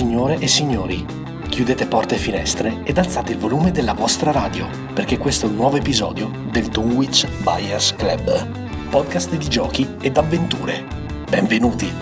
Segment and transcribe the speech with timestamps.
[0.00, 1.04] Signore e signori,
[1.50, 5.56] chiudete porte e finestre ed alzate il volume della vostra radio, perché questo è un
[5.56, 10.82] nuovo episodio del Dunwich Buyers Club, podcast di giochi ed avventure.
[11.28, 11.92] Benvenuti!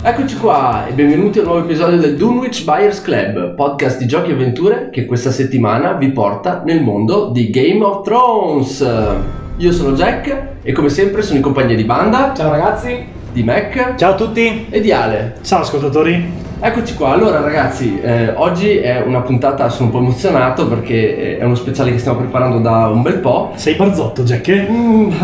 [0.00, 4.30] Eccoci qua e benvenuti a un nuovo episodio del Dunwich Buyers Club, podcast di giochi
[4.30, 9.42] e avventure che questa settimana vi porta nel mondo di Game of Thrones.
[9.58, 13.94] Io sono Jack e come sempre sono in compagnia di Banda, Ciao ragazzi, di Mac
[13.94, 14.66] Ciao a tutti!
[14.68, 15.36] e di Ale.
[15.42, 16.42] Ciao ascoltatori!
[16.58, 21.38] Eccoci qua, allora ragazzi, eh, oggi è una puntata, sono un po' emozionato perché eh,
[21.38, 23.52] è uno speciale che stiamo preparando da un bel po'.
[23.54, 24.66] Sei barzotto, Jack?
[24.68, 25.12] Mm.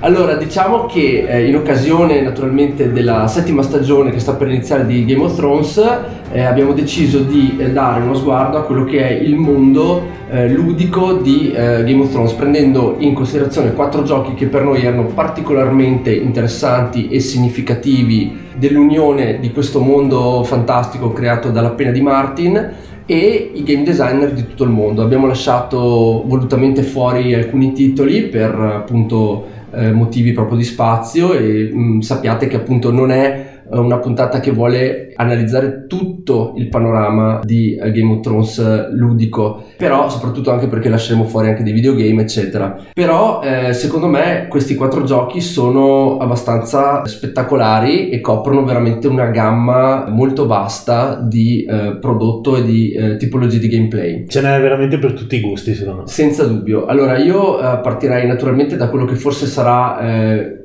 [0.00, 5.04] allora, diciamo che eh, in occasione naturalmente della settima stagione che sta per iniziare di
[5.04, 5.82] Game of Thrones,
[6.30, 10.48] eh, abbiamo deciso di eh, dare uno sguardo a quello che è il mondo eh,
[10.50, 15.04] ludico di eh, Game of Thrones, prendendo in considerazione quattro giochi che per noi erano
[15.04, 22.74] particolarmente interessanti e significativi dell'unione di questo mondo fantastico creato dalla pena di Martin
[23.06, 25.02] e i game designer di tutto il mondo.
[25.02, 32.00] Abbiamo lasciato volutamente fuori alcuni titoli per appunto eh, motivi proprio di spazio e mh,
[32.00, 37.90] sappiate che appunto non è una puntata che vuole analizzare tutto il panorama di eh,
[37.90, 42.76] Game of Thrones eh, ludico, però soprattutto anche perché lasceremo fuori anche dei videogame, eccetera.
[42.92, 50.06] Però eh, secondo me questi quattro giochi sono abbastanza spettacolari e coprono veramente una gamma
[50.08, 54.26] molto vasta di eh, prodotto e di eh, tipologie di gameplay.
[54.28, 56.06] Ce n'è veramente per tutti i gusti, secondo me.
[56.06, 56.86] Senza dubbio.
[56.86, 59.84] Allora io eh, partirei naturalmente da quello che forse sarà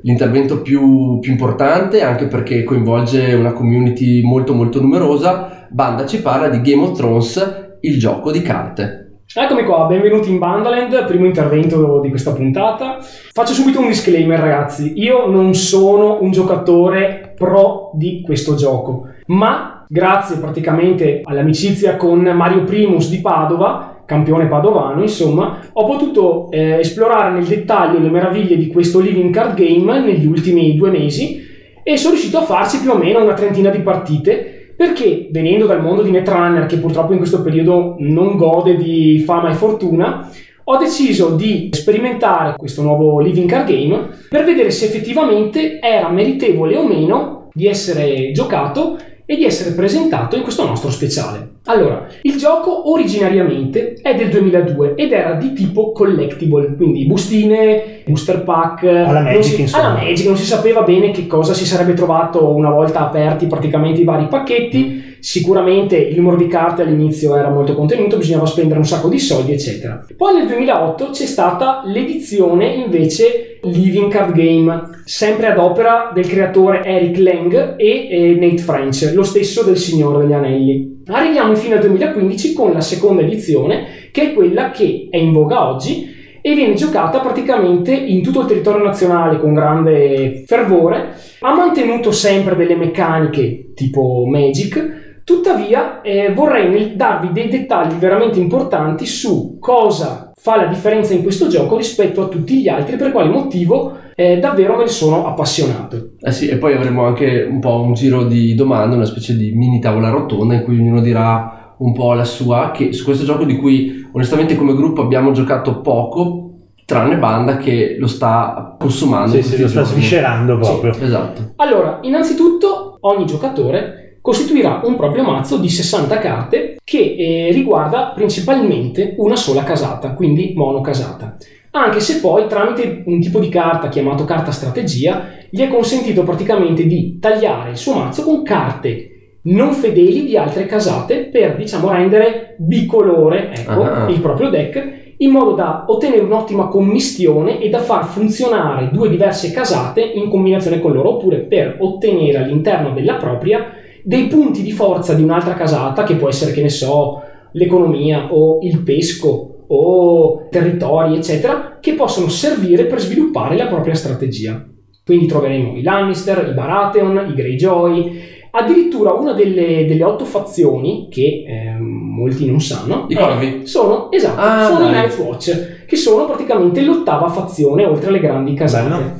[0.02, 5.66] l'intervento più, più importante, anche perché coinvolge una community molto molto numerosa.
[5.70, 9.20] Banda ci parla di Game of Thrones, il gioco di carte.
[9.34, 12.98] eccomi qua, benvenuti in Bandaland, primo intervento di questa puntata.
[13.32, 19.86] Faccio subito un disclaimer ragazzi, io non sono un giocatore pro di questo gioco, ma
[19.88, 27.32] grazie praticamente all'amicizia con Mario Primus di Padova, campione padovano insomma, ho potuto eh, esplorare
[27.32, 31.50] nel dettaglio le meraviglie di questo living card game negli ultimi due mesi
[31.82, 35.82] e sono riuscito a farci più o meno una trentina di partite perché venendo dal
[35.82, 40.30] mondo di Netrunner che purtroppo in questo periodo non gode di fama e fortuna
[40.64, 46.76] ho deciso di sperimentare questo nuovo living card game per vedere se effettivamente era meritevole
[46.76, 51.51] o meno di essere giocato e di essere presentato in questo nostro speciale.
[51.66, 58.42] Allora, il gioco originariamente è del 2002 ed era di tipo collectible, quindi bustine, booster
[58.42, 59.84] pack, Alla Magic, si, insomma.
[59.84, 64.00] alla Magic, non si sapeva bene che cosa si sarebbe trovato una volta aperti praticamente
[64.00, 65.10] i vari pacchetti.
[65.20, 69.52] Sicuramente il numero di carte all'inizio era molto contenuto, bisognava spendere un sacco di soldi,
[69.52, 70.04] eccetera.
[70.16, 76.82] Poi nel 2008 c'è stata l'edizione invece Living Card Game, sempre ad opera del creatore
[76.82, 80.91] Eric Lang e eh, Nate French, lo stesso del Signore degli Anelli.
[81.06, 85.68] Arriviamo infine al 2015 con la seconda edizione, che è quella che è in voga
[85.68, 91.14] oggi e viene giocata praticamente in tutto il territorio nazionale con grande fervore.
[91.40, 99.06] Ha mantenuto sempre delle meccaniche tipo Magic, tuttavia eh, vorrei darvi dei dettagli veramente importanti
[99.06, 103.28] su cosa fa la differenza in questo gioco rispetto a tutti gli altri, per quale
[103.28, 106.14] motivo eh, davvero me ne sono appassionato.
[106.20, 109.52] Eh sì, e poi avremo anche un po' un giro di domande, una specie di
[109.52, 113.44] mini tavola rotonda in cui ognuno dirà un po' la sua, che su questo gioco
[113.44, 116.54] di cui onestamente come gruppo abbiamo giocato poco,
[116.86, 119.36] tranne Banda che lo sta consumando.
[119.36, 120.92] Sì, sì, lo sta sviscerando proprio.
[121.00, 121.52] Esatto.
[121.56, 129.14] Allora, innanzitutto ogni giocatore costituirà un proprio mazzo di 60 carte che eh, riguarda principalmente
[129.18, 131.36] una sola casata, quindi monocasata.
[131.72, 136.86] Anche se poi tramite un tipo di carta chiamato carta strategia gli è consentito praticamente
[136.86, 139.08] di tagliare il suo mazzo con carte
[139.44, 144.08] non fedeli di altre casate per diciamo rendere bicolore ecco, Ah.
[144.08, 149.50] il proprio deck in modo da ottenere un'ottima commistione e da far funzionare due diverse
[149.50, 153.64] casate in combinazione con loro, oppure per ottenere all'interno della propria
[154.04, 157.22] dei punti di forza di un'altra casata, che può essere, che ne so,
[157.52, 164.64] l'economia o il pesco o territori, eccetera, che possono servire per sviluppare la propria strategia.
[165.04, 168.20] Quindi troveremo i Lannister, i Baratheon, i Greyjoy,
[168.52, 173.66] addirittura una delle, delle otto fazioni che ehm, molti non sanno I Corvi?
[173.66, 175.00] sono esatto Ah, sono i dai.
[175.00, 179.12] Night's Watch che sono praticamente l'ottava fazione oltre alle grandi casate Bello.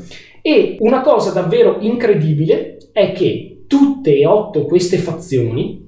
[0.42, 5.80] e una cosa davvero incredibile è che tutte e otto queste fazioni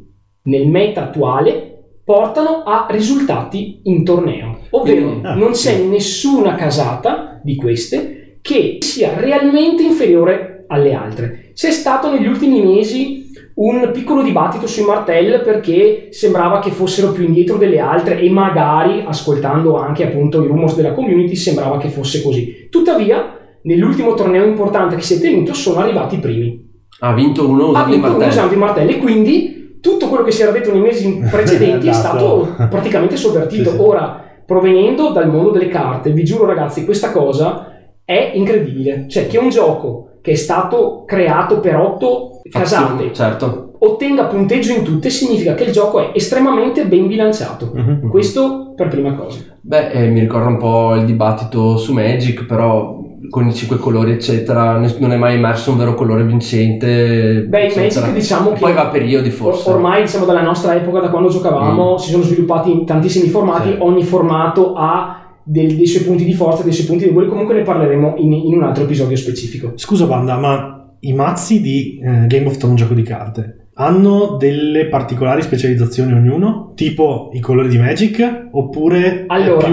[0.45, 5.69] nel meta attuale portano a risultati in torneo ovvero ah, non sì.
[5.69, 11.51] c'è nessuna casata di queste che sia realmente inferiore alle altre.
[11.53, 17.25] C'è stato negli ultimi mesi un piccolo dibattito sui Martell perché sembrava che fossero più
[17.25, 22.23] indietro delle altre e magari, ascoltando anche appunto i rumors della community, sembrava che fosse
[22.23, 22.69] così.
[22.71, 26.64] Tuttavia, nell'ultimo torneo importante che si è tenuto sono arrivati i primi.
[27.00, 28.23] Ha vinto uno usando ha vinto i martelli.
[28.23, 31.88] uno usando i martelli e quindi tutto quello che si era detto nei mesi precedenti
[31.88, 33.70] è stato praticamente sovvertito.
[33.70, 33.82] Sì, sì.
[33.82, 37.70] Ora, provenendo dal mondo delle carte, vi giuro ragazzi, questa cosa
[38.05, 39.06] è incredibile.
[39.08, 43.73] Cioè che un gioco che è stato creato per otto casate Certo.
[43.79, 47.70] ottenga punteggio in tutte significa che il gioco è estremamente ben bilanciato.
[47.75, 48.08] Mhm.
[48.08, 49.38] Questo per prima cosa.
[49.61, 53.02] Beh, eh, mi ricorda un po' il dibattito su Magic, però
[53.35, 57.45] con i cinque colori, eccetera, non è mai emerso un vero colore vincente.
[57.49, 58.07] Beh, in eccetera.
[58.07, 59.69] Magic diciamo E che Poi va a periodi forse.
[59.69, 63.71] Or- ormai diciamo dalla nostra epoca, da quando giocavamo, si sono sviluppati in tantissimi formati,
[63.73, 63.77] Sì.
[63.81, 67.63] ogni formato ha del- dei suoi punti di forza, dei suoi punti deboli, comunque ne
[67.63, 69.73] parleremo in, in un altro episodio specifico.
[69.75, 74.87] Scusa Banda, ma i mazzi di eh, Game of Thrones gioco di carte hanno delle
[74.87, 76.71] particolari specializzazioni ognuno?
[76.77, 78.47] Tipo i colori di Magic?
[78.53, 79.67] Oppure Allora-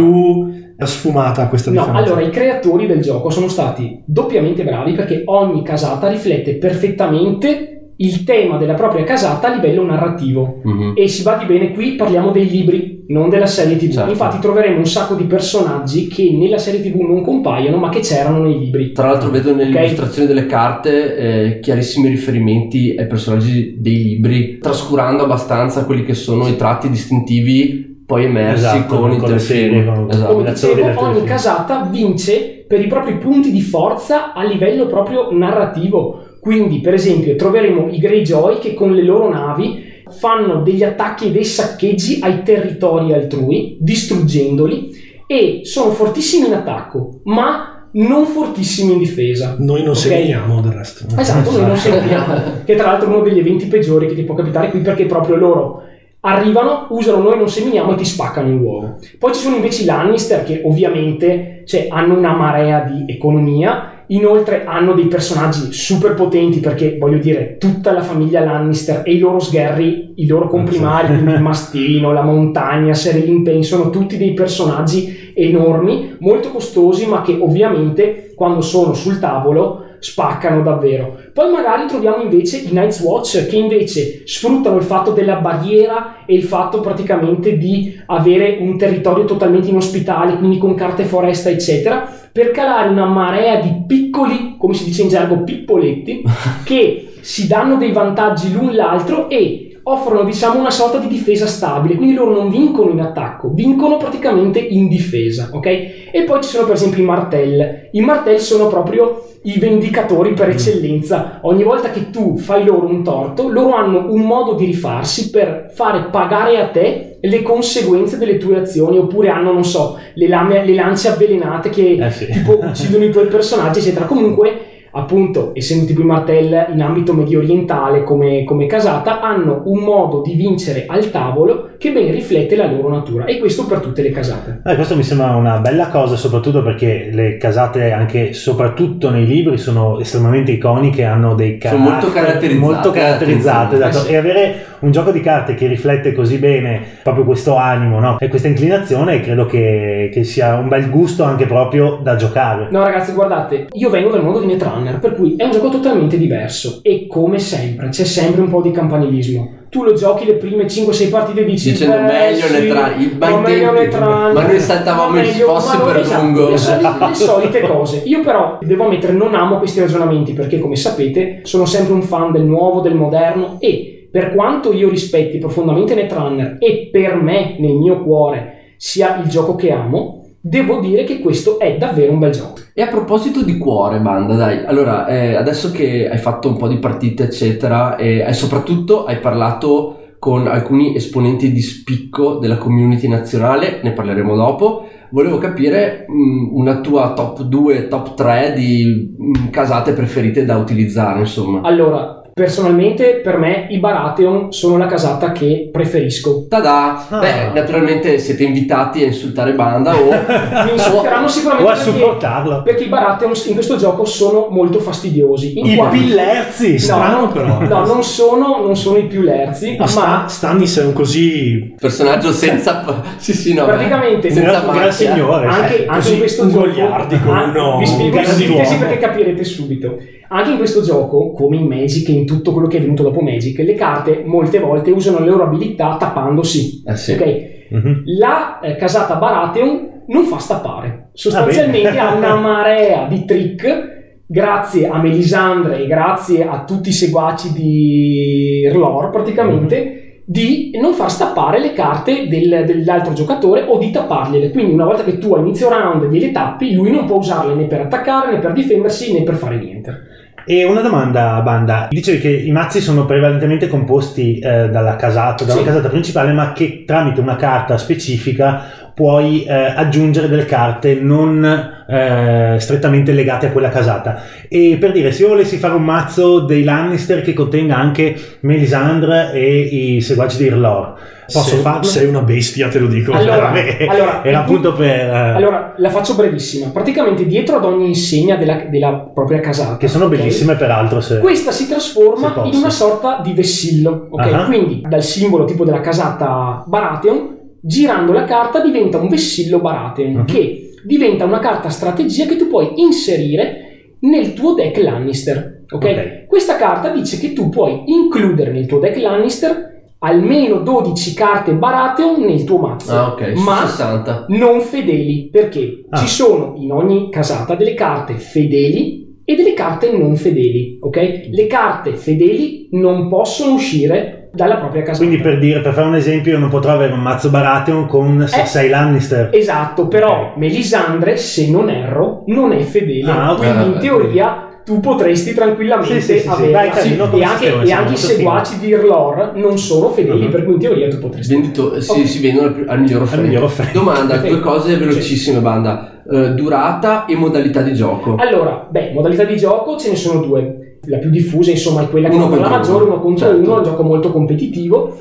[0.81, 2.11] è sfumata questa No, differenza?
[2.11, 7.67] allora i creatori del gioco sono stati doppiamente bravi perché ogni casata riflette perfettamente
[7.97, 10.61] il tema della propria casata a livello narrativo.
[10.63, 10.93] Mhm.
[10.95, 13.91] E si badi bene, qui parliamo dei libri, non della serie TV.
[13.91, 14.09] Certo.
[14.09, 18.41] Infatti troveremo un sacco di personaggi che nella serie TV non compaiono, ma che c'erano
[18.41, 18.91] nei libri.
[18.91, 19.83] Tra l'altro vedo nelle Ok.
[19.83, 26.47] illustrazioni delle carte eh, chiarissimi riferimenti ai personaggi dei libri, trascurando abbastanza quelli che sono
[26.47, 30.33] i tratti distintivi poi emersi Esatto, con, i con serie, con- Esatto.
[30.33, 36.19] Come dicevo, ogni casata vince per i propri punti di forza a livello proprio narrativo.
[36.41, 41.31] Quindi, per esempio, troveremo i Greyjoy che con le loro navi fanno degli attacchi e
[41.31, 44.89] dei saccheggi ai territori altrui, distruggendoli,
[45.25, 49.55] e sono fortissimi in attacco, ma non fortissimi in difesa.
[49.59, 49.97] Noi non Ok?
[49.97, 51.05] seminiamo del resto.
[51.17, 52.33] Esatto, noi non seguiamo.
[52.65, 55.35] che tra l'altro è uno degli eventi peggiori che ti può capitare qui perché proprio
[55.37, 55.83] loro
[56.21, 58.97] arrivano, usano noi non seminiamo e ti spaccano il uovo.
[59.17, 64.65] Poi ci sono invece i Lannister che ovviamente cioè, hanno una marea di economia, inoltre
[64.65, 69.39] hanno dei personaggi super potenti perché voglio dire tutta la famiglia Lannister e i loro
[69.39, 75.31] sgherri, i loro comprimari, quindi il mastino, la montagna, Serylin Payne, sono tutti dei personaggi
[75.33, 81.15] enormi, molto costosi ma che ovviamente quando sono sul tavolo spaccano davvero.
[81.31, 86.33] Poi magari troviamo invece i Night's Watch che invece sfruttano il fatto della barriera e
[86.33, 92.49] il fatto praticamente di avere un territorio totalmente inospitale, quindi con carte foresta eccetera, per
[92.49, 96.23] calare una marea di piccoli, come si dice in gergo, pippoletti
[96.65, 101.95] che si danno dei vantaggi l'un l'altro e offrono diciamo una sorta di difesa stabile,
[101.95, 105.65] quindi loro non vincono in attacco, vincono praticamente in difesa, ok?
[105.65, 107.89] E poi ci sono per esempio i martell.
[107.91, 111.39] I martell sono proprio i vendicatori per eccellenza.
[111.43, 115.71] Ogni volta che tu fai loro un torto, loro hanno un modo di rifarsi per
[115.73, 120.65] fare pagare a te le conseguenze delle tue azioni, oppure hanno, non so, le, lame-
[120.65, 122.25] le lance avvelenate che Eh sì.
[122.27, 124.05] tipo uccidono i tuoi personaggi, eccetera.
[124.05, 129.79] Comunque, appunto, essendo tipo i martell in ambito medio orientale come, come casata, hanno un
[129.79, 133.25] modo di vincere al tavolo che ben riflette la loro natura.
[133.25, 134.61] E questo per tutte le casate.
[134.65, 139.57] Eh, questo mi sembra una bella cosa, soprattutto perché le casate, anche soprattutto nei libri,
[139.57, 143.97] sono estremamente iconiche, hanno dei Sono molto caratteri caratterizzate, molto caratterizzate, esatto.
[143.97, 144.11] Eh sì.
[144.11, 148.17] E avere un gioco di carte che riflette così bene proprio questo animo no?
[148.19, 152.67] e questa inclinazione, credo che, che sia un bel gusto anche proprio da giocare.
[152.71, 156.17] No, ragazzi, guardate, io vengo dal mondo di Netrunner, per cui è un gioco totalmente
[156.17, 156.79] diverso.
[156.83, 159.59] E come sempre, c'è sempre un po' di campanilismo.
[159.69, 163.05] Tu lo giochi le prime 5-6 partite e dici Dicendo "Beh, meglio sì, Netrunner, i
[163.05, 166.21] bei ma meglio tempi, Netrunner, ma noi saltavamo ma i meglio- fossi ma per esatto,
[166.23, 168.01] lungo." Le solite, le solite cose.
[168.03, 172.33] Io però devo ammettere, non amo questi ragionamenti perché, come sapete, sono sempre un fan
[172.33, 177.75] del nuovo, del moderno e per quanto io rispetti profondamente Netrunner e per me, nel
[177.75, 182.31] mio cuore, sia il gioco che amo, devo dire che questo è davvero un bel
[182.31, 182.59] gioco.
[182.73, 186.67] E a proposito di cuore, banda, dai, allora, eh, adesso che hai fatto un po'
[186.67, 193.07] di partite, eccetera, e hai soprattutto hai parlato con alcuni esponenti di spicco della community
[193.07, 194.87] nazionale, ne parleremo dopo.
[195.09, 201.19] Volevo capire mh, una tua top 2, top 3 di mh, casate preferite da utilizzare,
[201.19, 201.61] insomma.
[201.61, 206.45] Allora, personalmente per me i Baratheon sono la casata che preferisco.
[206.47, 207.07] Tada!
[207.09, 207.19] Ah.
[207.19, 210.09] Beh, naturalmente siete invitati a insultare Banda o...
[210.65, 212.61] Mi insulteranno O sicuramente a perché, supportarlo.
[212.63, 215.59] perché i Baratheon in questo gioco sono molto fastidiosi.
[215.59, 217.59] In I quanto- pillerzi, strano però.
[217.61, 221.73] No, non sono, non sono i più lerzi, Ma ma Stan- Stannis è un così
[221.77, 223.03] personaggio senza...
[223.17, 223.65] sì, sì, no.
[223.65, 225.47] praticamente un senza un gran signore.
[225.47, 228.77] anche, cioè, anche in questo un gioco goliardico, ah, uno vi spiego un in sintesi
[228.77, 229.97] perché capirete subito
[230.33, 233.21] anche in questo gioco come in Magic e in tutto quello che è venuto dopo
[233.21, 237.11] Magic le carte molte volte usano le loro abilità tappandosi Eh sì.
[237.13, 237.49] ok?
[237.71, 238.01] Mhm.
[238.17, 241.09] la eh, casata Baratheon non fa stappare.
[241.13, 246.93] Sostanzialmente Ah, ha una marea di trick grazie a Melisandre e grazie a tutti i
[246.93, 253.91] seguaci di R'hllor praticamente di non far stappare le carte del- dell'altro giocatore o di
[253.91, 254.51] tappargliele.
[254.51, 257.65] Quindi una volta che tu a inizio round gliele tappi lui non può usarle né
[257.65, 260.09] per attaccare né per difendersi né per fare niente
[260.45, 261.87] E una domanda, Banda.
[261.89, 265.67] Dicevi che i mazzi sono prevalentemente composti eh, dalla casata, da una Sì.
[265.67, 268.61] casata principale, ma che tramite una carta specifica
[268.93, 274.21] puoi eh, aggiungere delle carte non eh, strettamente legate a quella casata.
[274.47, 279.31] E per dire, se io volessi fare un mazzo dei Lannister che contenga anche Melisandre
[279.33, 279.59] e
[279.95, 280.93] i seguaci di Irlor,
[281.25, 281.83] posso sei, farlo?
[281.83, 284.89] sei una bestia te lo dico Allora, Vabbè, allora, era appunto per...
[284.89, 286.69] eh, Allora, la faccio brevissima.
[286.71, 289.77] Praticamente dietro ad ogni insegna della, della propria casata.
[289.77, 290.15] che sono ok?
[290.17, 291.19] bellissime peraltro se...
[291.19, 294.33] Questa si Se trasforma in una sorta di vessillo, ok?
[294.33, 294.45] Ah.
[294.45, 300.25] Quindi dal simbolo tipo della casata Baratheon, girando la carta diventa un vessillo Baratheon, Mhm.
[300.25, 305.83] che diventa una carta strategia che tu puoi inserire nel tuo deck Lannister, ok?
[305.83, 306.25] Ok.
[306.27, 309.69] Questa carta dice che tu puoi includere nel tuo deck Lannister
[309.99, 312.91] almeno 12 carte Baratheon nel tuo mazzo.
[312.91, 314.25] Ah, ok, su Ma 60.
[314.29, 315.97] non fedeli perché Ah.
[315.99, 321.27] ci sono in ogni casata delle carte fedeli e delle carte non fedeli, ok?
[321.29, 325.05] Le carte fedeli non possono uscire dalla propria casata.
[325.05, 328.21] Quindi per dire, per fare un esempio, io non potrò avere un mazzo Baratheon con
[328.21, 328.45] Eh.
[328.45, 329.29] 6 Lannister.
[329.33, 330.33] Esatto, però.
[330.37, 333.11] Melisandre, se non erro, non è fedele.
[333.11, 333.37] Ah, ok.
[333.39, 336.51] Quindi in teoria tu potresti tranquillamente Sì, sì, sì, sì.
[336.51, 340.31] Vai, Carlino, come e anche, e anche i seguaci di Irlor non sono fedeli, Mhm.
[340.31, 341.33] per cui in teoria tu potresti.
[341.33, 342.07] Vendito, sì, Ok.
[342.07, 343.37] si vendono al, al miglior offerente.
[343.37, 343.77] offerente.
[343.77, 344.27] Domanda, Sì.
[344.29, 345.87] due cose velocissime, banda.
[346.09, 348.15] Eh, durata e modalità di gioco.
[348.17, 350.60] Allora, beh, modalità di gioco ce ne sono due.
[350.85, 352.99] La più diffusa, insomma, è quella che Uno è la maggiore, uno.
[352.99, 353.41] contro Certo.
[353.41, 354.97] uno, è un gioco molto competitivo.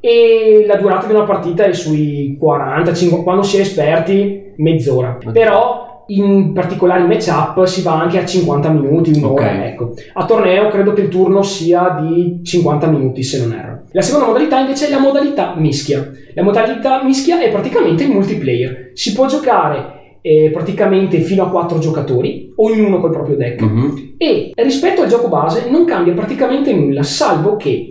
[0.00, 5.16] E la durata di una partita è sui 40, 50, quando si è esperti, mezz'ora.
[5.32, 9.64] Però in particolari matchup si va anche a 50 minuti, un'ora, Ok.
[9.64, 9.94] ecco.
[10.14, 13.82] A torneo credo che il turno sia di 50 minuti, se non erro.
[13.92, 16.10] La seconda modalità invece è la modalità mischia.
[16.34, 18.90] La modalità mischia è praticamente il multiplayer.
[18.94, 23.60] Si può giocare eh, praticamente fino a 4 giocatori, ognuno col proprio deck.
[23.60, 24.14] Mhm.
[24.16, 27.88] E rispetto al gioco base non cambia praticamente nulla, salvo che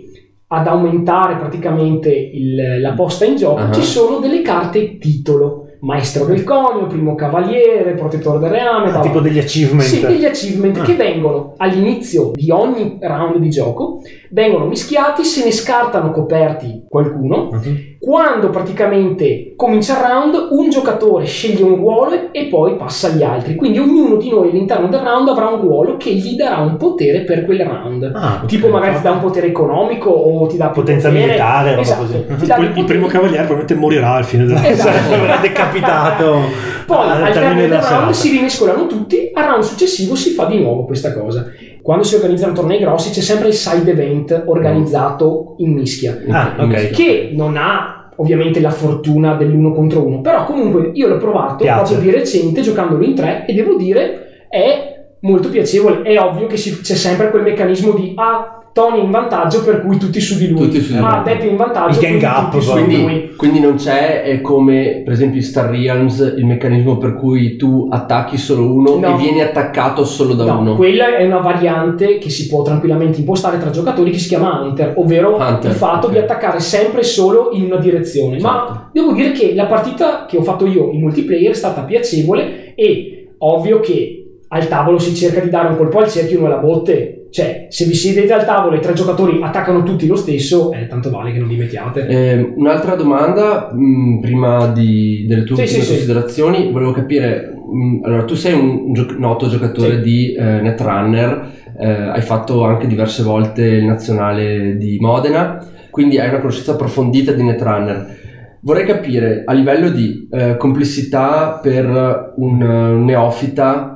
[0.48, 3.72] ad aumentare praticamente il- la posta in gioco Ah.
[3.72, 5.66] ci sono delle carte titolo.
[5.82, 9.82] Maestro del conio, primo cavaliere, protettore del reame, Ah, tipo degli achievement.
[9.82, 10.82] Sì, degli achievement Ah.
[10.84, 17.48] che vengono all'inizio di ogni round di gioco, vengono mischiati, se ne scartano coperti qualcuno.
[17.50, 17.76] Mhm.
[18.04, 23.54] Quando praticamente comincia il round, un giocatore sceglie un ruolo e poi passa agli altri.
[23.54, 27.20] Quindi ognuno di noi all'interno del round avrà un ruolo che gli darà un potere
[27.20, 28.10] per quel round.
[28.12, 28.46] Ah, ok.
[28.48, 31.26] Tipo magari ti dà un potere economico o ti dà Potenza potere.
[31.26, 32.78] militare, roba Esatto, così.
[32.80, 35.08] il primo cavaliere probabilmente morirà al fine della Esatto.
[35.08, 36.40] Verrà decapitato
[36.86, 38.12] Poi al al termine del della round serata.
[38.14, 41.46] si rimescolano tutti, al round successivo si fa di nuovo questa cosa.
[41.82, 46.90] Quando si organizzano tornei grossi c'è sempre il side event organizzato in mischia, Ah, ok.
[46.90, 51.94] che non ha ovviamente la fortuna dell'uno contro uno, però comunque io l'ho provato Piace.
[51.94, 56.02] proprio di recente giocandolo in tre e devo dire è molto piacevole.
[56.02, 59.98] È ovvio che si- c'è sempre quel meccanismo di ah, Tony in vantaggio per cui
[59.98, 61.08] tutti su di lui, Tutti su di lui.
[61.24, 63.34] Beppe è in vantaggio Il gang quindi up, su di Quindi, lui.
[63.36, 67.88] quindi non c'è è come per esempio in Star Realms il meccanismo per cui tu
[67.90, 69.14] attacchi solo uno No.
[69.14, 70.74] e vieni attaccato solo da No, uno.
[70.76, 74.94] quella è una variante che si può tranquillamente impostare tra giocatori che si chiama Hunter,
[74.96, 76.12] ovvero Hunter, il fatto ok.
[76.12, 78.38] di attaccare sempre solo in una direzione.
[78.40, 78.88] Ma Certo.
[78.92, 83.28] devo dire che la partita che ho fatto io in multiplayer è stata piacevole e
[83.38, 86.60] ovvio che al tavolo si cerca di dare un colpo al cerchio e uno alla
[86.60, 87.21] botte.
[87.32, 91.08] Cioè, se vi siedete al tavolo e tre giocatori attaccano tutti lo stesso, eh, tanto
[91.08, 92.06] vale che non vi mettiate.
[92.06, 95.92] Eh, un'altra domanda, mh, prima di- delle tue Sì, sì, sì.
[95.92, 100.00] considerazioni, volevo capire, mh, allora tu sei un gio- noto giocatore Sì.
[100.02, 106.28] di eh, Netrunner, eh, hai fatto anche diverse volte il nazionale di Modena, quindi hai
[106.28, 108.20] una conoscenza approfondita di Netrunner.
[108.60, 113.91] Vorrei capire a livello di eh, complessità per un, eh, un neofita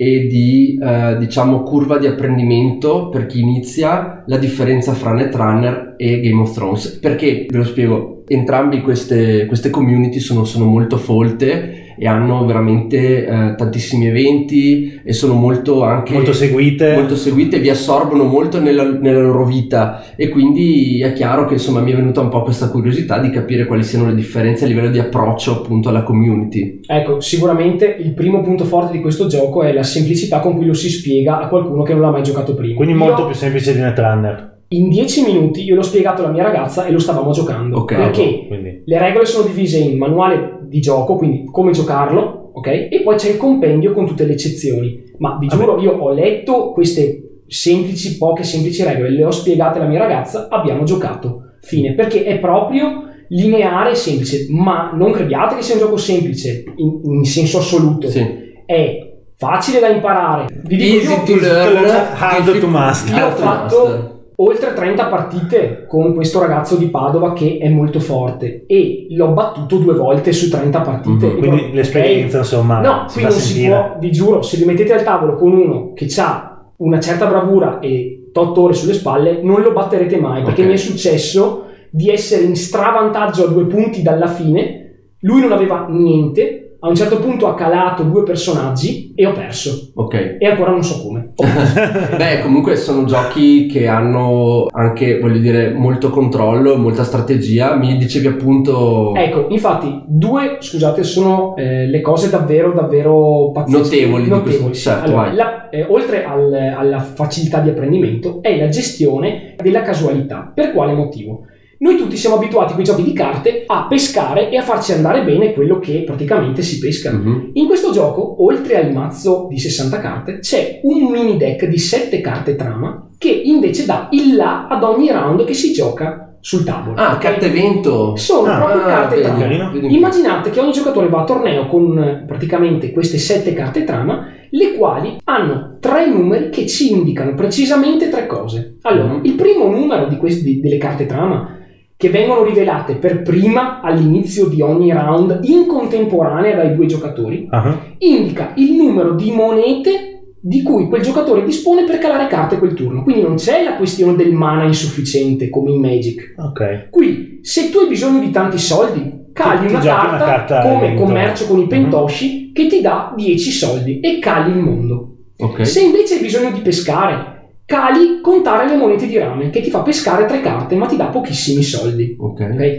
[0.00, 6.20] e di eh, diciamo curva di apprendimento per chi inizia la differenza fra Netrunner e
[6.20, 6.98] Game of Thrones.
[7.00, 13.26] Perché ve lo spiego entrambi queste, queste community sono, sono molto folte e hanno veramente
[13.26, 16.94] eh, tantissimi eventi e sono molto anche Molto seguite.
[16.94, 21.80] molto seguite vi assorbono molto nella, nella loro vita e quindi è chiaro che insomma
[21.80, 24.90] mi è venuta un po' questa curiosità di capire quali siano le differenze a livello
[24.90, 29.72] di approccio appunto alla community Ecco, sicuramente il primo punto forte di questo gioco è
[29.72, 32.74] la semplicità con cui lo si spiega a qualcuno che non l'ha mai giocato prima.
[32.76, 34.56] Quindi Io- molto più semplice di Netrunner.
[34.70, 37.78] In 10 minuti io l'ho spiegato alla mia ragazza e lo stavamo giocando.
[37.78, 37.94] Ok.
[37.96, 38.82] perché Quindi.
[38.84, 42.66] le regole sono divise in manuale di gioco, quindi come giocarlo, ok?
[42.66, 45.02] E poi c'è il compendio con tutte le eccezioni.
[45.18, 45.60] Ma vi Vabbè.
[45.60, 50.48] giuro, io ho letto queste semplici, poche semplici regole, le ho spiegate alla mia ragazza,
[50.50, 51.42] abbiamo giocato.
[51.62, 51.94] Fine.
[51.94, 54.46] Perché è proprio lineare e semplice.
[54.50, 58.08] Ma non crediate che sia un gioco semplice in, in senso assoluto.
[58.08, 58.24] sì.
[58.64, 59.06] È
[59.36, 60.46] facile da imparare.
[60.64, 63.16] Vi dico easy io- to learn hard difficult- to master.
[63.16, 67.98] io ho hard fatto oltre 30 partite con questo ragazzo di Padova che è molto
[67.98, 71.26] forte e l'ho battuto due volte su 30 partite.
[71.26, 71.32] Mhm.
[71.32, 72.42] E Quindi l'esperienza, ok?
[72.44, 75.92] insomma, No, qui non si può, vi giuro, se vi mettete al tavolo con uno
[75.92, 80.62] che ha una certa bravura e 8 ore sulle spalle, non lo batterete mai perché
[80.62, 80.68] Ok.
[80.68, 85.86] mi è successo di essere in stravantaggio a due punti dalla fine, lui non aveva
[85.88, 86.57] niente.
[86.80, 89.90] A un certo punto ha calato due personaggi e ho perso.
[89.96, 91.32] ok E ancora non so come.
[92.16, 97.74] Beh, comunque sono giochi che hanno anche, voglio dire, molto controllo, molta strategia.
[97.74, 103.96] Mi dicevi appunto Ecco, infatti, due, scusate, sono eh, le cose davvero, davvero pazzesche.
[103.96, 104.64] Notevoli di Notevoli.
[104.66, 109.82] questo- certo, Allora, la- eh, oltre al- alla facilità di apprendimento, è la gestione della
[109.82, 110.52] casualità.
[110.54, 111.40] Per quale motivo?
[111.80, 115.22] Noi tutti siamo abituati con i giochi di carte a pescare e a farci andare
[115.22, 117.12] bene quello che praticamente si pesca.
[117.12, 117.50] Mhm.
[117.52, 122.20] In questo gioco, oltre al mazzo di 60 carte, c'è un mini deck di 7
[122.20, 126.96] carte trama che invece dà il là ad ogni round che si gioca sul tavolo.
[126.96, 128.16] Ah, carte evento.
[128.16, 129.40] Sono Ah, proprio carte vedi, trama.
[129.40, 129.70] carino.
[129.72, 129.94] vedi.
[129.94, 134.74] Immaginate che ogni giocatore va a torneo con eh, praticamente queste sette carte trama, le
[134.74, 138.78] quali hanno tre numeri che ci indicano precisamente tre cose.
[138.82, 139.20] Allora, Mhm.
[139.24, 141.54] il primo numero di questi, delle carte trama
[141.98, 147.76] che vengono rivelate per prima all'inizio di ogni round in contemporanea dai due giocatori Ah,
[147.98, 153.02] indica il numero di monete di cui quel giocatore dispone per calare carte quel turno.
[153.02, 156.34] Quindi non c'è la questione del mana insufficiente come in Magic.
[156.38, 156.88] ok.
[156.90, 160.94] Qui, se tu hai bisogno di tanti soldi, cali Ti una carta, una carta come
[160.94, 161.68] commercio con i Mhm.
[161.68, 165.14] pentoshi che ti dà 10 soldi e cali il mondo.
[165.38, 165.66] Ok.
[165.66, 167.37] Se invece hai bisogno di pescare,
[167.68, 171.08] cali contare le monete di rame che ti fa pescare tre carte ma ti dà
[171.08, 172.16] pochissimi soldi.
[172.18, 172.40] Ok.
[172.40, 172.78] ok?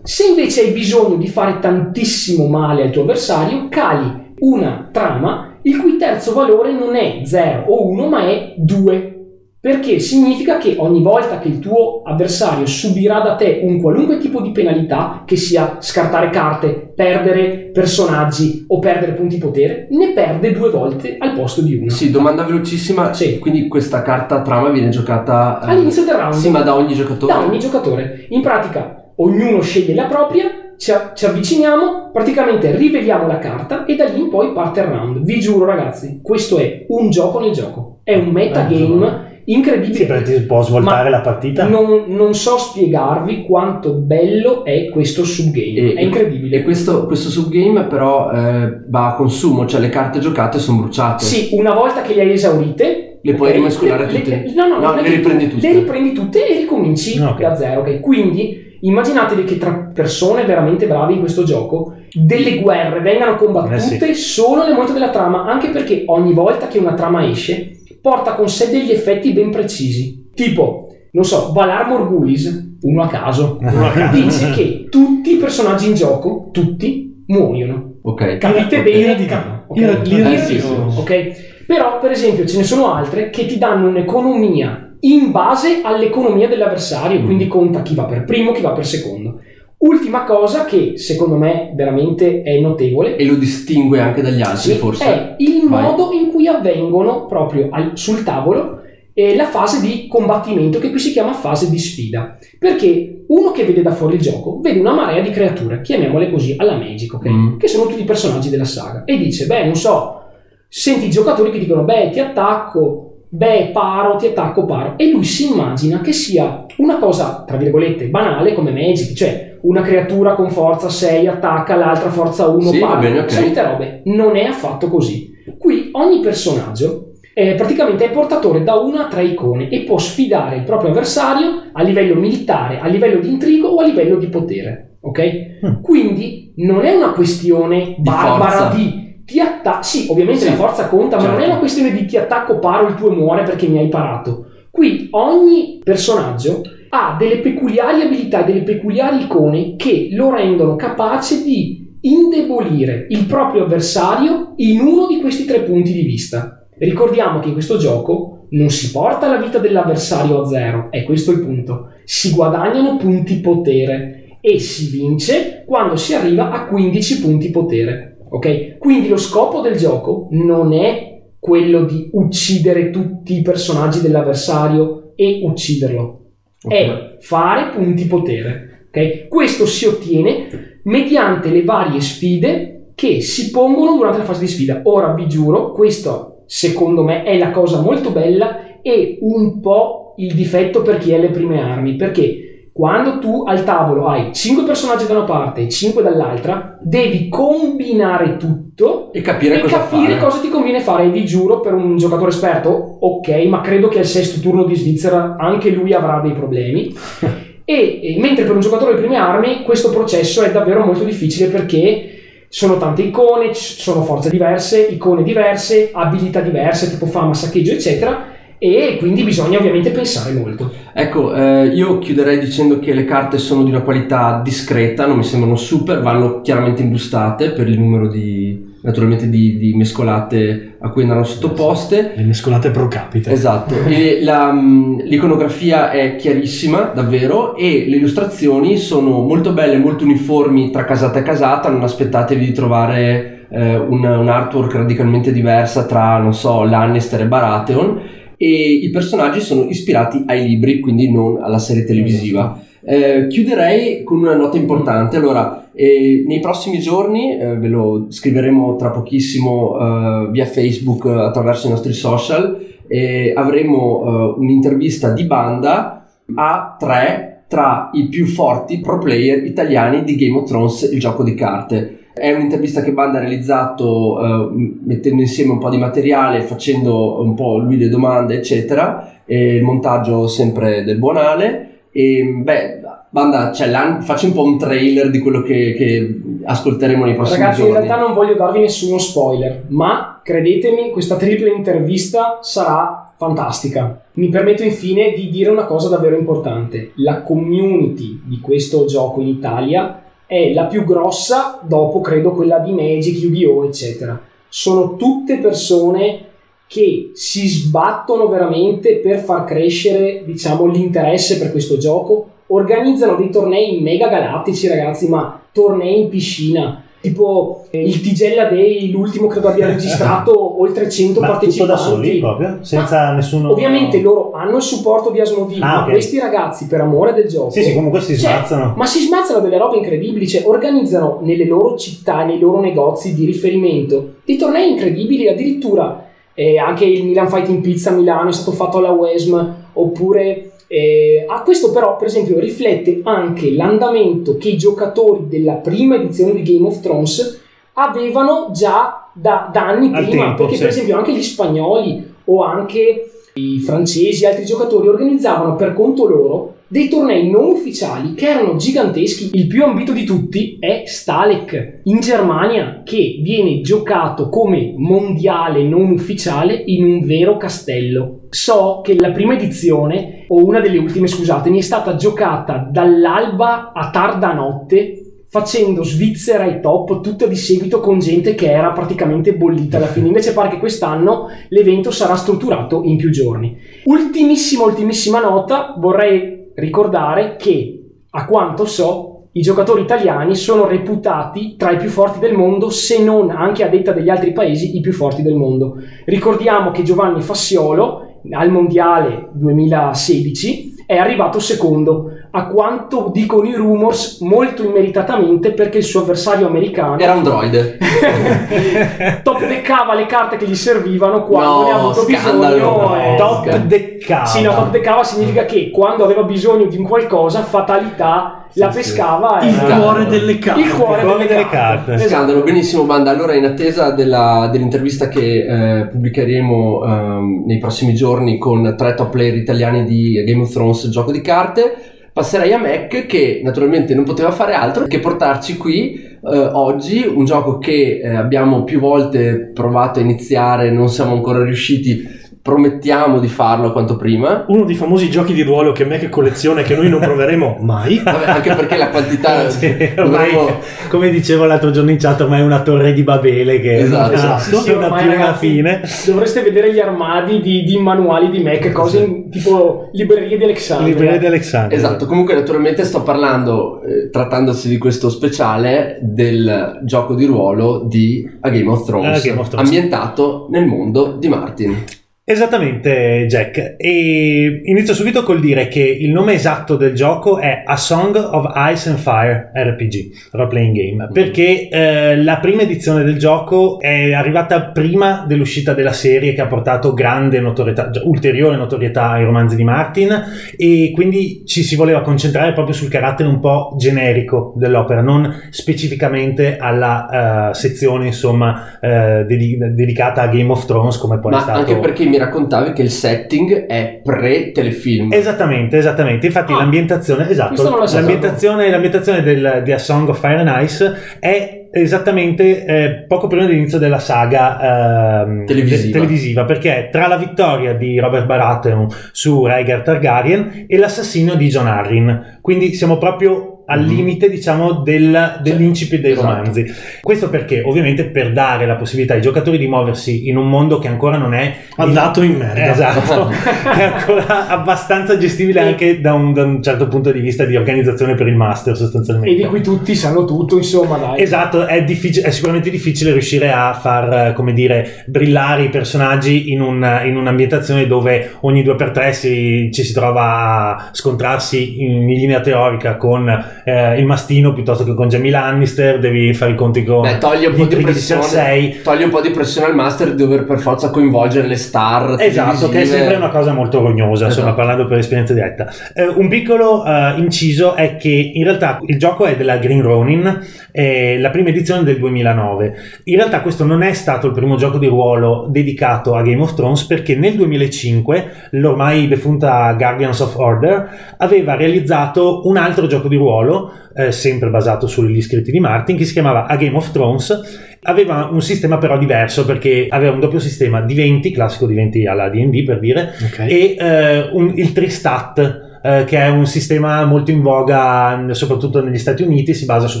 [0.04, 5.80] Se invece hai bisogno di fare tantissimo male al tuo avversario, cali una trama il
[5.80, 9.17] cui terzo valore non è 0 o 1 ma è 2.
[9.60, 14.40] Perché significa che ogni volta che il tuo avversario subirà da te un qualunque tipo
[14.40, 20.70] di penalità, che sia scartare carte, perdere personaggi o perdere punti potere, ne perde due
[20.70, 21.90] volte al posto di una.
[21.90, 23.12] Sì, domanda velocissima.
[23.12, 23.40] Sì.
[23.40, 26.34] Quindi questa carta trama viene giocata eh, All'inizio del round.
[26.34, 27.32] Sì, ma da ogni giocatore.
[27.32, 28.26] da ogni giocatore.
[28.28, 34.04] In pratica, ognuno sceglie la propria, ci, ci avviciniamo, praticamente riveliamo la carta e da
[34.04, 35.24] lì in poi parte il round.
[35.24, 38.00] Vi giuro, ragazzi, questo è un gioco nel gioco.
[38.04, 39.94] È un metagame incredibile.
[39.94, 41.66] Sì, perché ti può svoltare Ma la partita.
[41.66, 45.74] Non, non so spiegarvi quanto bello è questo subgame.
[45.74, 46.58] E- è incredibile.
[46.58, 51.24] E questo, questo subgame però eh, va a consumo, cioè le carte giocate sono bruciate.
[51.24, 54.30] Sì, una volta che le hai esaurite, Le puoi rimescolare le- tutte?
[54.46, 55.66] le- no, no, No, le che- riprendi tutte.
[55.68, 57.40] Le riprendi tutte e ricominci Ok.
[57.40, 58.00] da zero, ok?
[58.00, 64.14] Quindi immaginatevi che tra persone veramente brave in questo gioco delle guerre vengano combattute Eh
[64.14, 68.48] solo nel momento della trama, anche perché ogni volta che una trama esce porta con
[68.48, 70.28] sé degli effetti ben precisi.
[70.34, 74.20] Tipo, non so, Valar Morgulis, uno a caso, Uno a caso.
[74.20, 77.94] dice che tutti i personaggi in gioco, tutti, muoiono.
[78.02, 78.38] Ok.
[78.38, 78.82] Capite Ok.
[78.82, 79.14] bene?
[79.16, 79.26] Di
[79.74, 80.24] Ira di Dio.
[80.46, 81.64] Dio, ok?
[81.66, 87.20] Però, per esempio, ce ne sono altre che ti danno un'economia in base all'economia dell'avversario,
[87.20, 87.24] Mm.
[87.24, 89.40] quindi conta chi va per primo, chi va per secondo.
[89.80, 94.76] Ultima cosa che secondo me veramente è notevole E lo distingue anche dagli altri, sì,
[94.78, 95.04] forse.
[95.04, 95.82] è il Vai.
[95.82, 98.80] modo in cui avvengono proprio al- sul tavolo
[99.12, 103.64] eh, la fase di combattimento che qui si chiama fase di sfida perché uno che
[103.64, 107.28] vede da fuori il gioco vede una marea di creature chiamiamole così alla Magic ok?
[107.28, 107.56] Mm.
[107.58, 110.22] che sono tutti i personaggi della saga e dice beh non so
[110.68, 115.24] senti i giocatori che dicono beh ti attacco beh paro ti attacco paro e lui
[115.24, 120.50] si immagina che sia una cosa tra virgolette banale come Magic cioè una creatura con
[120.50, 123.30] forza 6 attacca l'altra forza 1 Sì, va paro bene, ok.
[123.30, 129.06] solite robe non è affatto così Qui ogni personaggio eh, praticamente è portatore da una
[129.06, 133.28] a tre icone e può sfidare il proprio avversario a livello militare, a livello di
[133.28, 134.96] intrigo o a livello di potere.
[135.00, 135.20] Ok?
[135.64, 135.80] Mm.
[135.80, 138.74] Quindi non è una questione barbara forza.
[138.74, 139.82] di ti attacco.
[139.82, 141.50] Sì, ovviamente Sì, la forza conta, ma non è certo.
[141.50, 144.46] una questione di ti attacco, paro il tuo e muore perché mi hai parato.
[144.70, 151.96] Qui ogni personaggio ha delle peculiari abilità, delle peculiari icone che lo rendono capace di
[152.00, 156.66] indebolire il proprio avversario in uno di questi tre punti di vista.
[156.78, 161.32] Ricordiamo che in questo gioco non si porta la vita dell'avversario a zero, è questo
[161.32, 161.90] il punto.
[162.04, 168.18] Si guadagnano punti potere e si vince quando si arriva a 15 punti potere.
[168.30, 168.78] Ok?
[168.78, 175.40] Quindi lo scopo del gioco non è quello di uccidere tutti i personaggi dell'avversario e
[175.44, 176.27] ucciderlo,
[176.66, 178.86] è fare punti potere.
[178.88, 179.28] ok?
[179.28, 184.80] Questo si ottiene mediante le varie sfide che si pongono durante la fase di sfida.
[184.84, 190.34] Ora vi giuro, questo secondo me è la cosa molto bella e un po' il
[190.34, 195.06] difetto per chi ha le prime armi, perché quando tu al tavolo hai 5 personaggi
[195.06, 198.67] da una parte e 5 dall'altra, devi combinare tutto
[199.12, 201.04] E capire e cosa capire cosa ti conviene fare.
[201.04, 204.76] E vi giuro, per un giocatore esperto, ok, ma credo che al sesto turno di
[204.76, 206.94] Svizzera anche lui avrà dei problemi.
[207.64, 211.48] e, e mentre per un giocatore di prime armi questo processo è davvero molto difficile
[211.48, 218.36] perché sono tante icone, sono forze diverse, icone diverse, abilità diverse, tipo fama, saccheggio, eccetera.
[218.60, 220.72] E quindi bisogna ovviamente pensare molto.
[220.92, 225.24] Ecco, eh, io chiuderei dicendo che le carte sono di una qualità discreta, non mi
[225.24, 231.02] sembrano super, vanno chiaramente imbustate per il numero di, naturalmente di, di mescolate a cui
[231.02, 232.12] andranno sottoposte.
[232.14, 233.30] Le mescolate pro capite.
[233.30, 233.74] Esatto,
[234.22, 240.84] la, mh, l'iconografia è chiarissima, davvero, e le illustrazioni sono molto belle, molto uniformi tra
[240.84, 246.34] casata e casata, non aspettatevi di trovare eh, un, un artwork radicalmente diversa tra, non
[246.34, 248.00] so, Lannister e Baratheon,
[248.36, 252.60] e i personaggi sono ispirati ai libri, quindi non alla serie televisiva.
[252.84, 255.16] Eh, chiuderei con una nota importante.
[255.16, 261.10] Allora, eh, nei prossimi giorni, eh, ve lo scriveremo tra pochissimo eh, via Facebook eh,
[261.10, 268.26] attraverso i nostri social, e avremo eh, un'intervista di banda a tre tra i più
[268.26, 272.00] forti pro player italiani di Game of Thrones, il gioco di carte.
[272.18, 277.34] È un'intervista che Banda ha realizzato eh, mettendo insieme un po' di materiale, facendo un
[277.34, 281.68] po' lui le domande, eccetera, e il montaggio sempre del buon Ale.
[281.92, 282.80] E beh,
[283.10, 287.40] Banda, cioè, l'an- facci un po' un trailer di quello che, che ascolteremo nei prossimi
[287.40, 287.86] Ragazzi, in giorni.
[287.86, 294.02] realtà non voglio darvi nessuno spoiler, ma credetemi, questa tripla intervista sarà fantastica.
[294.14, 296.92] Mi permetto infine di dire una cosa davvero importante.
[296.96, 302.72] La community di questo gioco in Italia è la più grossa dopo, credo, quella di
[302.72, 304.20] Magic, Yu-Gi-Oh!, eccetera.
[304.48, 306.26] Sono tutte persone
[306.66, 312.32] che si sbattono veramente per far crescere, diciamo, l'interesse per questo gioco.
[312.48, 316.82] Organizzano dei tornei mega galattici, ragazzi, ma tornei in piscina.
[317.00, 321.72] Tipo eh, il Tigella Day, l'ultimo credo abbia registrato oltre 100 Ma tutto partecipanti.
[321.72, 322.58] da soli proprio?
[322.62, 323.52] Senza nessuno...
[323.52, 325.90] Ovviamente loro hanno il supporto di Asmodee, Ah, ma ok.
[325.90, 328.74] questi ragazzi per amore del gioco Sì, sì, comunque si Cioè, sbazzano.
[328.76, 333.24] ma si smazzano delle robe incredibili, cioè organizzano nelle loro città, nei loro negozi di
[333.26, 338.50] riferimento dei tornei incredibili, addirittura eh, anche il Milan Fighting Pizza a Milano è stato
[338.50, 344.58] fatto alla UESM, oppure eh, a questo però per esempio riflette anche l'andamento che i
[344.58, 347.40] giocatori della prima edizione di Game of Thrones
[347.72, 350.60] avevano già da, da anni Al prima, tempo, perché sì.
[350.60, 356.06] per esempio anche gli spagnoli o anche i francesi e altri giocatori organizzavano per conto
[356.06, 359.30] loro dei tornei non ufficiali che erano giganteschi.
[359.32, 365.90] Il più ambito di tutti è Stalek in Germania, che viene giocato come mondiale non
[365.90, 368.26] ufficiale in un vero castello.
[368.28, 373.90] So che la prima edizione, o una delle ultime, scusatemi, è stata giocata dall'alba a
[373.90, 379.76] tarda notte facendo Svizzera e top tutta di seguito con gente che era praticamente bollita
[379.76, 380.06] alla fine.
[380.06, 383.56] Invece pare che quest'anno l'evento sarà strutturato in più giorni.
[383.84, 391.70] Ultimissima, ultimissima nota, vorrei ricordare che, a quanto so, i giocatori italiani sono reputati tra
[391.72, 394.92] i più forti del mondo, se non anche a detta degli altri paesi i più
[394.92, 395.76] forti del mondo.
[396.06, 404.20] Ricordiamo che Giovanni Fassiolo al mondiale 2016 è arrivato secondo a quanto dicono i rumors,
[404.20, 407.78] molto immeritatamente perché il suo avversario americano Era un droide.
[409.22, 412.88] top deccava le carte che gli servivano quando No, ne ha avuto scandalo, bisogno.
[412.88, 412.96] no.
[412.96, 414.24] e- Top deccava.
[414.26, 418.76] Sì, no, top deccava significa che quando aveva bisogno di un qualcosa, fatalità, la sì.
[418.78, 419.40] pescava.
[419.42, 420.60] Il era- cuore delle carte.
[420.60, 421.90] Il cuore, Il cuore delle, delle carte.
[421.90, 421.92] carte.
[421.94, 422.10] Esatto.
[422.10, 423.10] Scandalo, benissimo Banda.
[423.10, 429.10] Allora in attesa della- dell'intervista che eh, pubblicheremo ehm, nei prossimi giorni con tre top
[429.10, 434.02] player italiani di Game of Thrones gioco di carte, passerei a Mac che naturalmente non
[434.02, 439.52] poteva fare altro che portarci qui eh, oggi un gioco che eh, abbiamo più volte
[439.54, 442.02] provato a iniziare, non siamo ancora riusciti,
[442.48, 444.46] promettiamo di farlo quanto prima.
[444.48, 448.00] Uno dei famosi giochi di ruolo che Mac colleziona e che noi non proveremo mai.
[448.02, 449.66] Vabbè, anche perché la quantità Sì,
[449.98, 450.58] ormai, dovremmo-
[450.88, 454.16] come dicevo l'altro giorno in chat, ormai è una torre di Babele che Esatto.
[454.16, 454.56] non ha Esatto.
[454.56, 455.80] Sì, sì, una più una ragazzi, fine.
[456.06, 460.88] Dovreste vedere gli armadi di, di manuali di Mac, cose in- tipo librerie di Alexandria.
[460.88, 461.76] Libreria di Alexandria.
[461.76, 468.26] Esatto, comunque naturalmente sto parlando, eh, trattandosi di questo speciale, del gioco di ruolo di
[468.40, 469.68] A Game of Thrones, A Game of Thrones.
[469.68, 471.84] ambientato nel mondo di Martin.
[472.30, 473.76] Esattamente, Jack.
[473.78, 478.52] E inizio subito col dire che il nome esatto del gioco è A Song of
[478.70, 484.12] Ice and Fire RPG, role playing game, perché eh, la prima edizione del gioco è
[484.12, 489.64] arrivata prima dell'uscita della serie che ha portato grande notorietà, ulteriore notorietà ai romanzi di
[489.64, 495.44] Martin e quindi ci si voleva concentrare proprio sul carattere un po' generico dell'opera, non
[495.48, 501.36] specificamente alla eh, sezione insomma eh, dedi- dedicata a Game of Thrones come poi è
[501.36, 505.12] Ma stato anche perché mi raccontavi che il setting è pre-telefilm.
[505.12, 506.26] Esattamente, esattamente.
[506.26, 511.66] Infatti Ah, l'ambientazione, esatto, l'ambientazione, l'ambientazione del, di A Song of Fire and Ice è
[511.70, 515.82] esattamente eh, poco prima dell'inizio della saga ehm, Televisiva.
[515.84, 521.34] de- televisiva, perché è tra la vittoria di Robert Baratheon su Rhaegar Targaryen e l'assassinio
[521.34, 522.38] di John Arryn.
[522.40, 523.88] Quindi siamo proprio al Mhm.
[523.88, 526.26] limite, diciamo, del, dell'incipit dei Esatto.
[526.26, 526.64] romanzi.
[527.02, 530.88] Questo perché, ovviamente, per dare la possibilità ai giocatori di muoversi in un mondo che
[530.88, 532.72] ancora non è Andato in merda.
[532.72, 533.28] Esatto,
[533.78, 538.14] è ancora abbastanza gestibile anche da un, da un certo punto di vista di organizzazione
[538.14, 539.30] per il master sostanzialmente.
[539.30, 541.20] E di cui tutti sanno tutto, insomma, dai.
[541.20, 546.60] Esatto, è, difficile- è sicuramente difficile riuscire a far, come dire, brillare i personaggi in,
[546.62, 552.06] un- in un'ambientazione dove ogni due per tre si- ci si trova a scontrarsi in
[552.06, 556.84] linea teorica con eh, il mastino piuttosto che con Jamie Lannister, devi fare i conti
[556.84, 558.22] con Beh, toglie un po' di pressione.
[558.22, 558.80] Cersei.
[558.82, 562.16] Toglie un po' di pressione al master di dover per forza coinvolgere le star.
[562.18, 564.54] Esatto, che è sempre una cosa molto rognosa, insomma, Esatto.
[564.56, 565.66] parlando per esperienza diretta.
[565.94, 570.40] Eh, un piccolo eh, inciso è che in realtà il gioco è della Green Ronin,
[570.70, 572.74] è la prima edizione del 2009.
[573.04, 576.54] In realtà questo non è stato il primo gioco di ruolo dedicato a Game of
[576.54, 583.16] Thrones perché nel 2005 l'ormai defunta Guardians of Order aveva realizzato un altro gioco di
[583.16, 583.47] ruolo,
[583.94, 588.28] eh, sempre basato sugli scritti di Martin, che si chiamava A Game of Thrones aveva
[588.30, 592.28] un sistema però diverso perché aveva un doppio sistema di 20, classico di 20 alla
[592.28, 593.38] D&D per dire, Ok.
[593.48, 598.98] e eh, un- il Tristat eh, che è un sistema molto in voga soprattutto negli
[598.98, 600.00] Stati Uniti, si basa su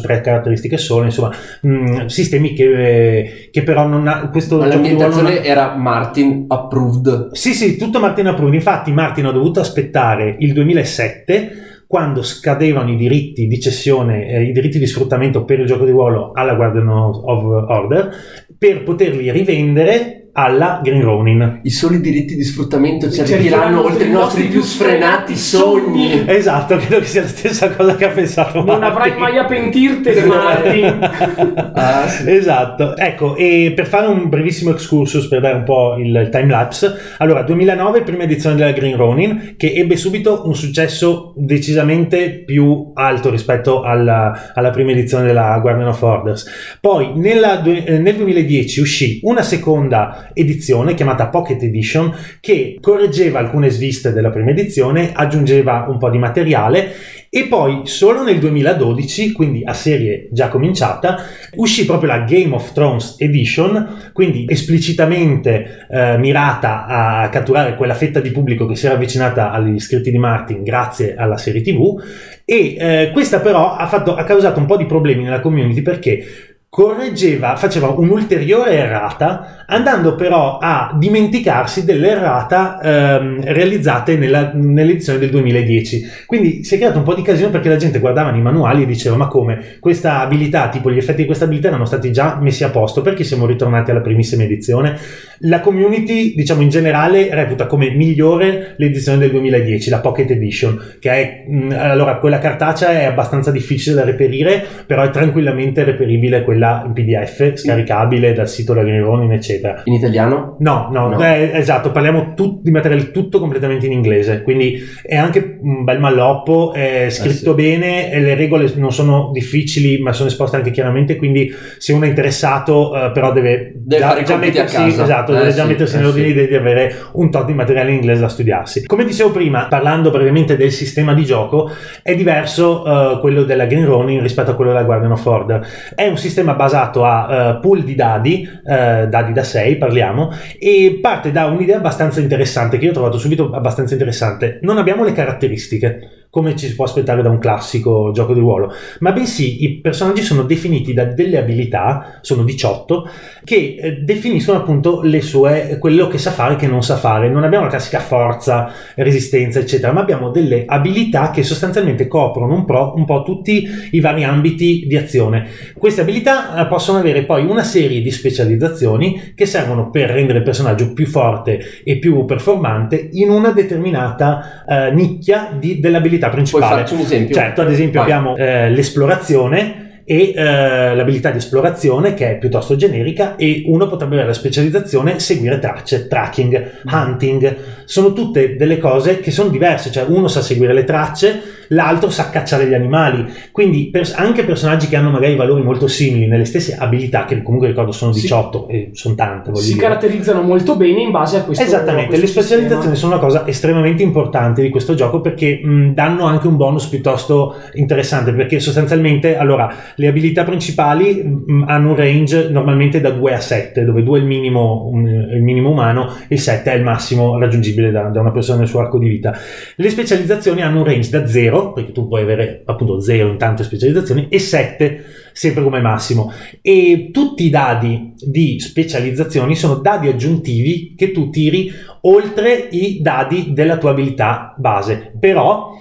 [0.00, 1.30] tre caratteristiche solo, insomma,
[1.62, 6.46] mh, sistemi che, che però non ha questo Ma ruolo non ha- l'ambientazione era Martin
[6.48, 7.28] approved.
[7.32, 8.54] sì, sì, tutto Martin approved.
[8.54, 14.52] Infatti, Martin ha dovuto aspettare il 2007 quando scadevano i diritti di cessione, eh, i
[14.52, 18.10] diritti di sfruttamento per il gioco di ruolo alla Guardian of Order
[18.58, 21.60] per poterli rivendere alla Green Ronin.
[21.64, 26.22] I soli diritti di sfruttamento ci Cercheranno arriveranno oltre i nostri più sfrenati sogni.
[26.28, 28.84] Esatto, credo che sia la stessa cosa che ha pensato Non Martin.
[28.84, 31.66] avrai mai a pentirtene, Martin.
[31.78, 32.30] Ah, sì.
[32.30, 36.92] Esatto, ecco, e per fare un brevissimo excursus per dare un po' il time lapse,
[37.18, 43.30] allora 2009 prima edizione della Green Ronin che ebbe subito un successo decisamente più alto
[43.30, 46.78] rispetto alla, alla prima edizione della Guardian of Orders.
[46.80, 53.70] Poi nella eh, nel 2010 uscì una seconda edizione chiamata Pocket Edition che correggeva alcune
[53.70, 56.92] sviste della prima edizione, aggiungeva un po' di materiale
[57.30, 61.18] e poi solo nel 2012, quindi a serie già cominciata,
[61.56, 68.20] uscì proprio la Game of Thrones Edition, quindi esplicitamente eh, mirata a catturare quella fetta
[68.20, 72.00] di pubblico che si era avvicinata agli scritti di Martin grazie alla serie TV
[72.44, 76.56] e eh, questa però ha, fatto- ha causato un po' di problemi nella community perché
[76.70, 86.06] correggeva, faceva un'ulteriore errata, andando però a dimenticarsi dell'errata ehm, realizzate nella, nell'edizione del 2010.
[86.26, 88.86] Quindi si è creato un po' di casino perché la gente guardava i manuali e
[88.86, 92.64] diceva ma come questa abilità, tipo gli effetti di questa abilità erano stati già messi
[92.64, 94.96] a posto perché siamo ritornati alla primissima edizione.
[95.42, 101.10] La community, diciamo in generale, reputa come migliore l'edizione del 2010, la Pocket Edition, che
[101.10, 106.82] è, mh, allora quella cartacea è abbastanza difficile da reperire, però è tranquillamente reperibile quella
[106.86, 109.82] in PDF, scaricabile dal sito della Green Ronin, eccetera.
[109.84, 110.56] In italiano?
[110.60, 111.22] No, no, No.
[111.24, 115.98] eh, esatto, parliamo tut- di materiale tutto completamente in inglese, quindi è anche un bel
[116.00, 117.62] malloppo, è scritto sì.
[117.62, 122.04] bene, e le regole non sono difficili ma sono esposte anche chiaramente, quindi se uno
[122.04, 125.94] è interessato eh, però deve, Deve compiti a mettersi, esatto, Eh, deve già sì, mettersi
[125.94, 126.46] eh, nell'ordine sì.
[126.48, 128.86] di avere un tot di materiale in inglese da studiarsi.
[128.86, 131.70] Come dicevo prima, parlando brevemente del sistema di gioco,
[132.02, 132.84] è diverso
[133.16, 135.66] eh, quello della Green Ronin rispetto a quello della Guardian of Order.
[135.94, 140.98] È un sistema basato a eh, pool di dadi, eh, dadi da 6 parliamo, e
[141.00, 144.58] parte da un'idea abbastanza interessante che io ho trovato subito abbastanza interessante.
[144.62, 148.72] Non abbiamo le caratteristiche come ci si può aspettare da un classico gioco di ruolo,
[149.00, 153.08] ma bensì i personaggi sono definiti da delle abilità, sono 18,
[153.44, 157.30] che eh, definiscono appunto le sue, quello che sa fare e che non sa fare.
[157.30, 162.64] Non abbiamo la classica forza, resistenza, eccetera, ma abbiamo delle abilità che sostanzialmente coprono un,
[162.64, 165.48] pro- un po' tutti i vari ambiti di azione.
[165.76, 170.44] Queste abilità eh, possono avere poi una serie di specializzazioni che servono per rendere il
[170.44, 176.74] personaggio più forte e più performante in una determinata eh, nicchia di- dell'abilità Puoi principale.
[176.74, 177.34] farci un esempio?
[177.34, 178.10] Certo, ad esempio Vai.
[178.10, 184.14] abbiamo eh, l'esplorazione e eh, l'abilità di esplorazione che è piuttosto generica e uno potrebbe
[184.14, 190.04] avere la specializzazione seguire tracce, tracking, hunting, sono tutte delle cose che sono diverse, cioè
[190.08, 194.96] uno sa seguire le tracce, l'altro sa cacciare gli animali, quindi pers- anche personaggi che
[194.96, 198.22] hanno magari valori molto simili nelle stesse abilità, che comunque ricordo sono Sì.
[198.22, 199.80] 18 e sono tante, Si dire.
[199.86, 202.96] caratterizzano molto bene in base a questo Esattamente, a le questo specializzazioni sistema.
[202.96, 207.56] sono una cosa estremamente importante di questo gioco perché mh, danno anche un bonus piuttosto
[207.74, 213.40] interessante perché sostanzialmente allora le abilità principali mh, hanno un range normalmente da 2 a
[213.40, 217.38] 7 dove 2 è il minimo, um, il minimo umano il 7 è il massimo
[217.38, 219.36] raggiungibile da, da una persona nel suo arco di vita
[219.74, 223.64] le specializzazioni hanno un range da 0 perché tu puoi avere appunto 0 in tante
[223.64, 226.32] specializzazioni e 7 sempre come massimo
[226.62, 231.70] e tutti i dadi di specializzazioni sono dadi aggiuntivi che tu tiri
[232.02, 235.12] oltre i dadi della tua abilità base.
[235.18, 235.78] Però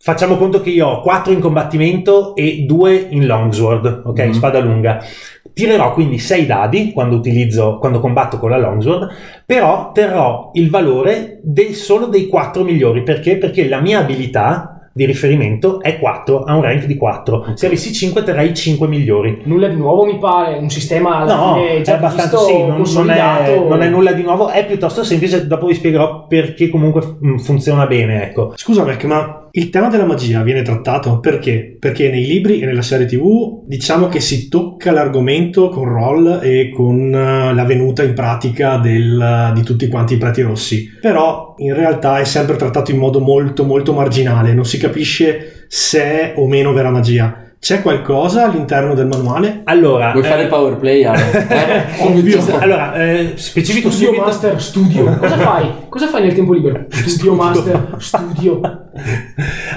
[0.00, 4.24] facciamo conto che io ho 4 in combattimento e 2 in longsword, ok?
[4.26, 4.32] Mhm.
[4.32, 5.04] Spada lunga.
[5.52, 9.08] Tirerò quindi 6 dadi quando utilizzo quando combatto con la longsword,
[9.44, 13.36] però terrò il valore del solo dei 4 migliori, perché?
[13.38, 17.52] Perché la mia abilità di riferimento è 4, ha un rank di 4.
[17.54, 19.42] Se avessi 5 terrei i 5 migliori.
[19.44, 22.58] Nulla di nuovo mi pare, un sistema alla No, fine è già abbastanza visto, sì,
[22.58, 23.68] non, non è, consolidato.
[23.68, 27.86] non è nulla di nuovo, è piuttosto semplice, dopo vi spiegherò perché comunque mm, funziona
[27.86, 28.52] bene, ecco.
[28.56, 31.76] Scusa Mac, ma il tema della magia viene trattato perché?
[31.78, 36.70] Perché nei libri e nella serie TV diciamo che si tocca l'argomento con roll e
[36.74, 40.88] con eh, la venuta in pratica del- di tutti quanti i preti rossi.
[41.00, 46.02] Però in realtà è sempre trattato in modo molto molto marginale, non si capisce se
[46.02, 47.47] è o meno vera magia.
[47.60, 49.62] C'è qualcosa all'interno del manuale?
[49.64, 51.02] Allora, Vuoi eh, fare il power play?
[51.48, 51.84] Eh?
[52.00, 52.58] Ovvio.
[52.58, 55.04] allora eh, specifico Studio subito Master, studio.
[55.18, 55.70] Cosa fai?
[55.88, 56.86] Cosa fai nel tempo libero?
[56.90, 58.60] Studio Master, studio.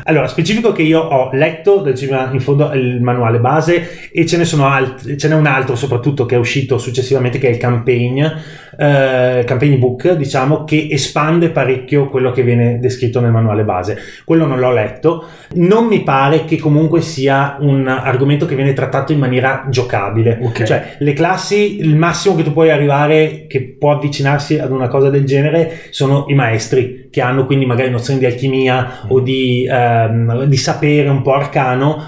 [0.03, 4.67] Allora, specifico che io ho letto in fondo il manuale base e ce ne sono
[4.67, 8.25] altri, ce n'è un altro soprattutto che è uscito successivamente che è il campaign,
[8.81, 13.95] eh, campaign book, diciamo, che espande parecchio quello che viene descritto nel manuale base.
[14.25, 19.11] Quello non l'ho letto, non mi pare che comunque sia un argomento che viene trattato
[19.11, 20.39] in maniera giocabile.
[20.41, 20.63] Ok.
[20.63, 25.11] Cioè, le classi, il massimo che tu puoi arrivare, che può avvicinarsi ad una cosa
[25.11, 30.45] del genere, sono i maestri, che hanno quindi magari nozioni di alchimia o di, ehm,
[30.45, 32.03] di sapere un po' arcano,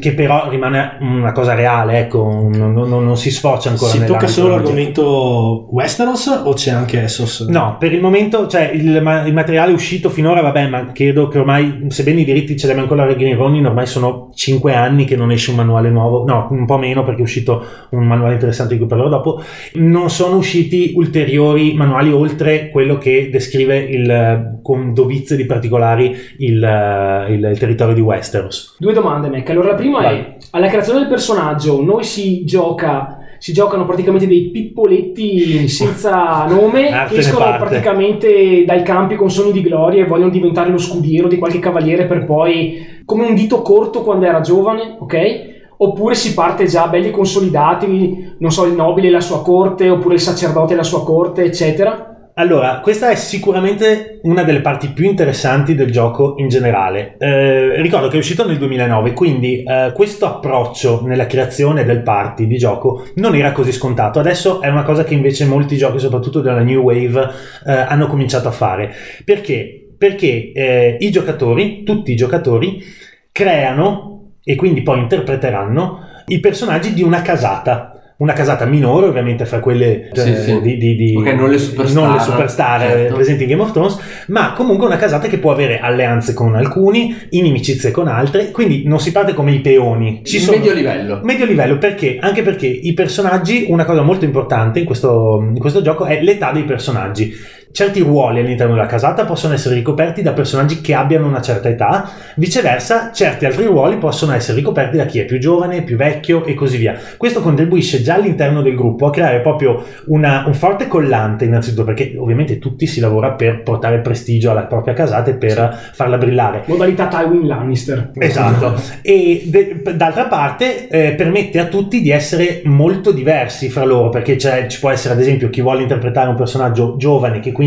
[0.00, 3.90] che però rimane una cosa reale, ecco, non, non- non si sfocia ancora.
[3.90, 7.40] si tocca solo l'argomento Westeros o c'è anche Essos?
[7.48, 8.94] No, per il momento, cioè il,
[9.26, 12.84] il materiale uscito finora, vabbè, ma credo che ormai, sebbene i diritti ce li abbia
[12.84, 16.46] ancora la Green Ronin, ormai sono 5 anni che non esce un manuale nuovo, no,
[16.50, 19.42] un po' meno perché è uscito un manuale interessante di cui parlerò dopo,
[19.74, 26.62] non sono usciti ulteriori manuali oltre quello che descrive il, con dovizze di particolari il,
[26.62, 28.76] eh, il- il territorio di Westeros.
[28.78, 29.54] Due domande, Mac.
[29.56, 30.16] Allora, la prima Vai.
[30.16, 33.20] è: alla creazione del personaggio, noi si gioca.
[33.38, 37.66] Si giocano praticamente dei pippoletti senza nome Arte che ne escono parte.
[37.66, 42.06] praticamente dai campi con sogni di gloria e vogliono diventare lo scudiero di qualche cavaliere
[42.06, 45.54] per poi, come un dito corto quando era giovane, ok?
[45.78, 50.14] oppure si parte già belli consolidati, non so, il nobile e la sua corte, oppure
[50.14, 52.15] il sacerdote e la sua corte, eccetera?
[52.38, 57.16] Allora, questa è sicuramente una delle parti più interessanti del gioco in generale.
[57.18, 62.46] Eh, ricordo che è uscito nel 2009, quindi eh, questo approccio nella creazione del party
[62.46, 64.18] di gioco non era così scontato.
[64.18, 67.26] Adesso è una cosa che invece molti giochi, soprattutto della New Wave,
[67.66, 68.92] eh, hanno cominciato a fare.
[69.24, 69.94] Perché?
[69.96, 72.84] Perché eh, i giocatori, tutti i giocatori,
[73.32, 79.60] creano e quindi poi interpreteranno i personaggi di una casata una casata minore ovviamente fra
[79.60, 80.60] quelle Sì, eh, sì.
[80.62, 83.14] di, di- di- Ok, non le superstar, non le superstar, eh, certo.
[83.14, 83.98] presenti in Game of Thrones
[84.28, 89.00] ma comunque una casata che può avere alleanze con alcuni inimicizie con altre quindi non
[89.00, 91.20] si parte come i peoni ci sono medio livello.
[91.24, 92.16] Medio livello perché?
[92.18, 96.52] Anche perché i personaggi, una cosa molto importante in questo, in questo gioco è l'età
[96.52, 97.34] dei personaggi.
[97.72, 102.10] Certi ruoli all'interno della casata possono essere ricoperti da personaggi che abbiano una certa età,
[102.36, 106.54] viceversa certi altri ruoli possono essere ricoperti da chi è più giovane, più vecchio e
[106.54, 106.96] così via.
[107.18, 112.14] Questo contribuisce già all'interno del gruppo a creare proprio una- un forte collante innanzitutto perché
[112.16, 116.62] ovviamente tutti si lavora per portare prestigio alla propria casata e per farla brillare.
[116.66, 118.10] Modalità Tywin Lannister.
[118.14, 124.08] Esatto, e de- d'altra parte eh, permette a tutti di essere molto diversi fra loro,
[124.08, 127.64] perché ci può essere ad esempio chi vuole interpretare un personaggio giovane che quindi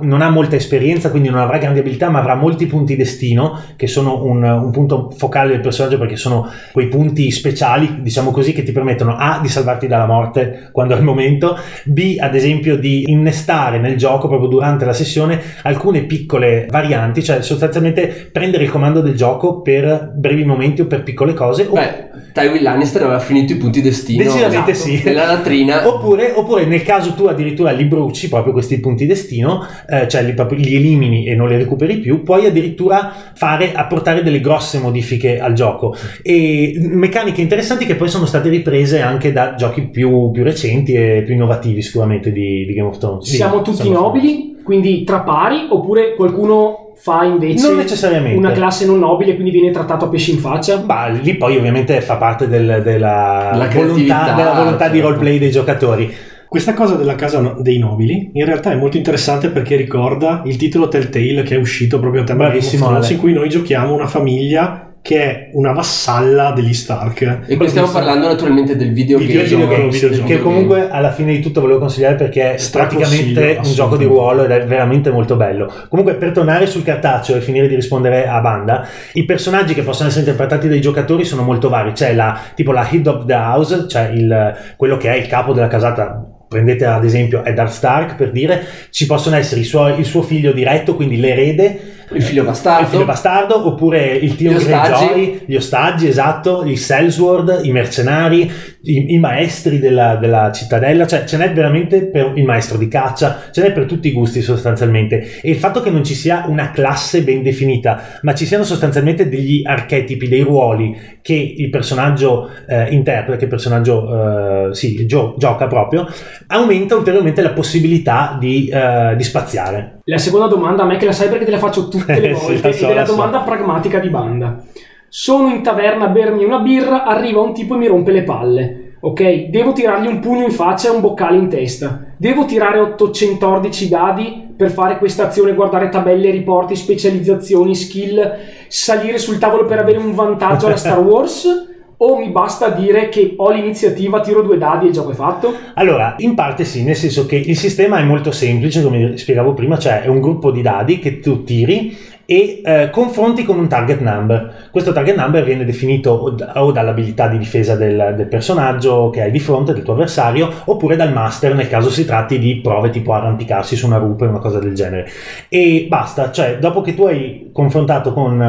[0.00, 3.86] non ha molta esperienza, quindi non avrà grandi abilità, ma avrà molti punti destino, che
[3.86, 8.62] sono un, un punto focale del personaggio perché sono quei punti speciali, diciamo così, che
[8.62, 13.10] ti permettono A di salvarti dalla morte quando è il momento, B ad esempio di
[13.10, 19.00] innestare nel gioco proprio durante la sessione alcune piccole varianti, cioè sostanzialmente prendere il comando
[19.00, 21.66] del gioco per brevi momenti o per piccole cose.
[21.68, 24.22] o- Beh, Tywin Lannister aveva finito i punti destino.
[24.22, 25.02] Decisamente esatto, sì.
[25.04, 25.86] Nella latrina.
[25.88, 30.32] Oppure, oppure nel caso tu addirittura li bruci proprio questi punti destino, eh, cioè li,
[30.34, 35.38] proprio li elimini e non li recuperi più, puoi addirittura fare, apportare delle grosse modifiche
[35.38, 40.42] al gioco e meccaniche interessanti che poi sono state riprese anche da giochi più, più
[40.42, 43.28] recenti e più innovativi sicuramente di, di Game of Thrones.
[43.28, 48.38] Siamo Sì, tutti siamo- nobili, quindi tra pari, oppure qualcuno fa invece Non necessariamente.
[48.38, 50.76] una classe non nobile, quindi viene trattato a pesci in faccia?
[50.76, 55.08] Bah, lì poi ovviamente fa parte del- della, La volontà, della volontà di certo.
[55.08, 56.14] roleplay dei giocatori.
[56.48, 60.86] Questa cosa della casa dei nobili in realtà è molto interessante perché ricorda il titolo
[60.86, 64.91] Telltale che è uscito proprio a tema Bravissimo, Thrones, in cui noi giochiamo una famiglia
[65.02, 67.40] che è una vassalla degli Stark.
[67.48, 69.32] E qui stiamo parlando naturalmente del videogame.
[69.42, 70.28] Videogame, videogame, videogame.
[70.28, 74.44] che comunque alla fine di tutto volevo consigliare perché è praticamente un gioco di ruolo
[74.44, 75.70] ed è veramente molto bello.
[75.88, 80.08] Comunque per tornare sul cartaceo e finire di rispondere a banda, i personaggi che possono
[80.08, 81.90] essere interpretati dai giocatori sono molto vari.
[81.92, 85.52] C'è la, tipo la head of the house, cioè il- quello che è il capo
[85.52, 86.24] della casata.
[86.48, 90.52] Prendete ad esempio Eddard Stark per dire, ci possono essere i suoi- il suo figlio
[90.52, 92.82] diretto, quindi l'erede, Il figlio bastardo.
[92.82, 95.06] il figlio bastardo, oppure il Gli ostaggi.
[95.06, 98.50] Greyjoy, gli ostaggi, esatto, i Sellsword, i mercenari,
[98.82, 103.50] i, i maestri della, della cittadella, cioè ce n'è veramente per il maestro di caccia,
[103.50, 105.40] ce n'è per tutti i gusti sostanzialmente.
[105.40, 109.28] E il fatto che non ci sia una classe ben definita, ma ci siano sostanzialmente
[109.28, 115.34] degli archetipi, dei ruoli che il personaggio eh, interpreta, che il personaggio eh, sì, gio-
[115.38, 116.06] gioca proprio,
[116.48, 120.00] aumenta ulteriormente la possibilità di, eh, di spaziare.
[120.04, 122.44] La seconda domanda a me che la sai perché te la faccio tutte le sì,
[122.44, 123.12] volte la so, ed è la la so.
[123.12, 124.62] domanda pragmatica di banda.
[125.08, 128.96] Sono in taverna a bermi una birra, arriva un tipo e mi rompe le palle.
[129.00, 132.04] Ok, devo tirargli un pugno in faccia e un boccale in testa.
[132.16, 138.38] Devo tirare 814 dadi per fare questa azione, guardare tabelle, riporti, specializzazioni, skill,
[138.68, 141.71] salire sul tavolo per avere un vantaggio alla Star Wars?
[142.04, 145.54] O mi basta dire che ho l'iniziativa, tiro due dadi e gioco è fatto?
[145.74, 149.78] Allora, in parte sì, nel senso che il sistema è molto semplice, come spiegavo prima,
[149.78, 151.96] cioè è un gruppo di dadi che tu tiri
[152.32, 154.68] e eh, confronti con un target number.
[154.70, 159.20] Questo target number viene definito o, da- o dall'abilità di difesa del, del personaggio che
[159.20, 162.88] hai di fronte, del tuo avversario, oppure dal master nel caso si tratti di prove
[162.88, 165.10] tipo arrampicarsi su una rupe o una cosa del genere.
[165.50, 168.40] E basta, cioè dopo che tu hai confrontato con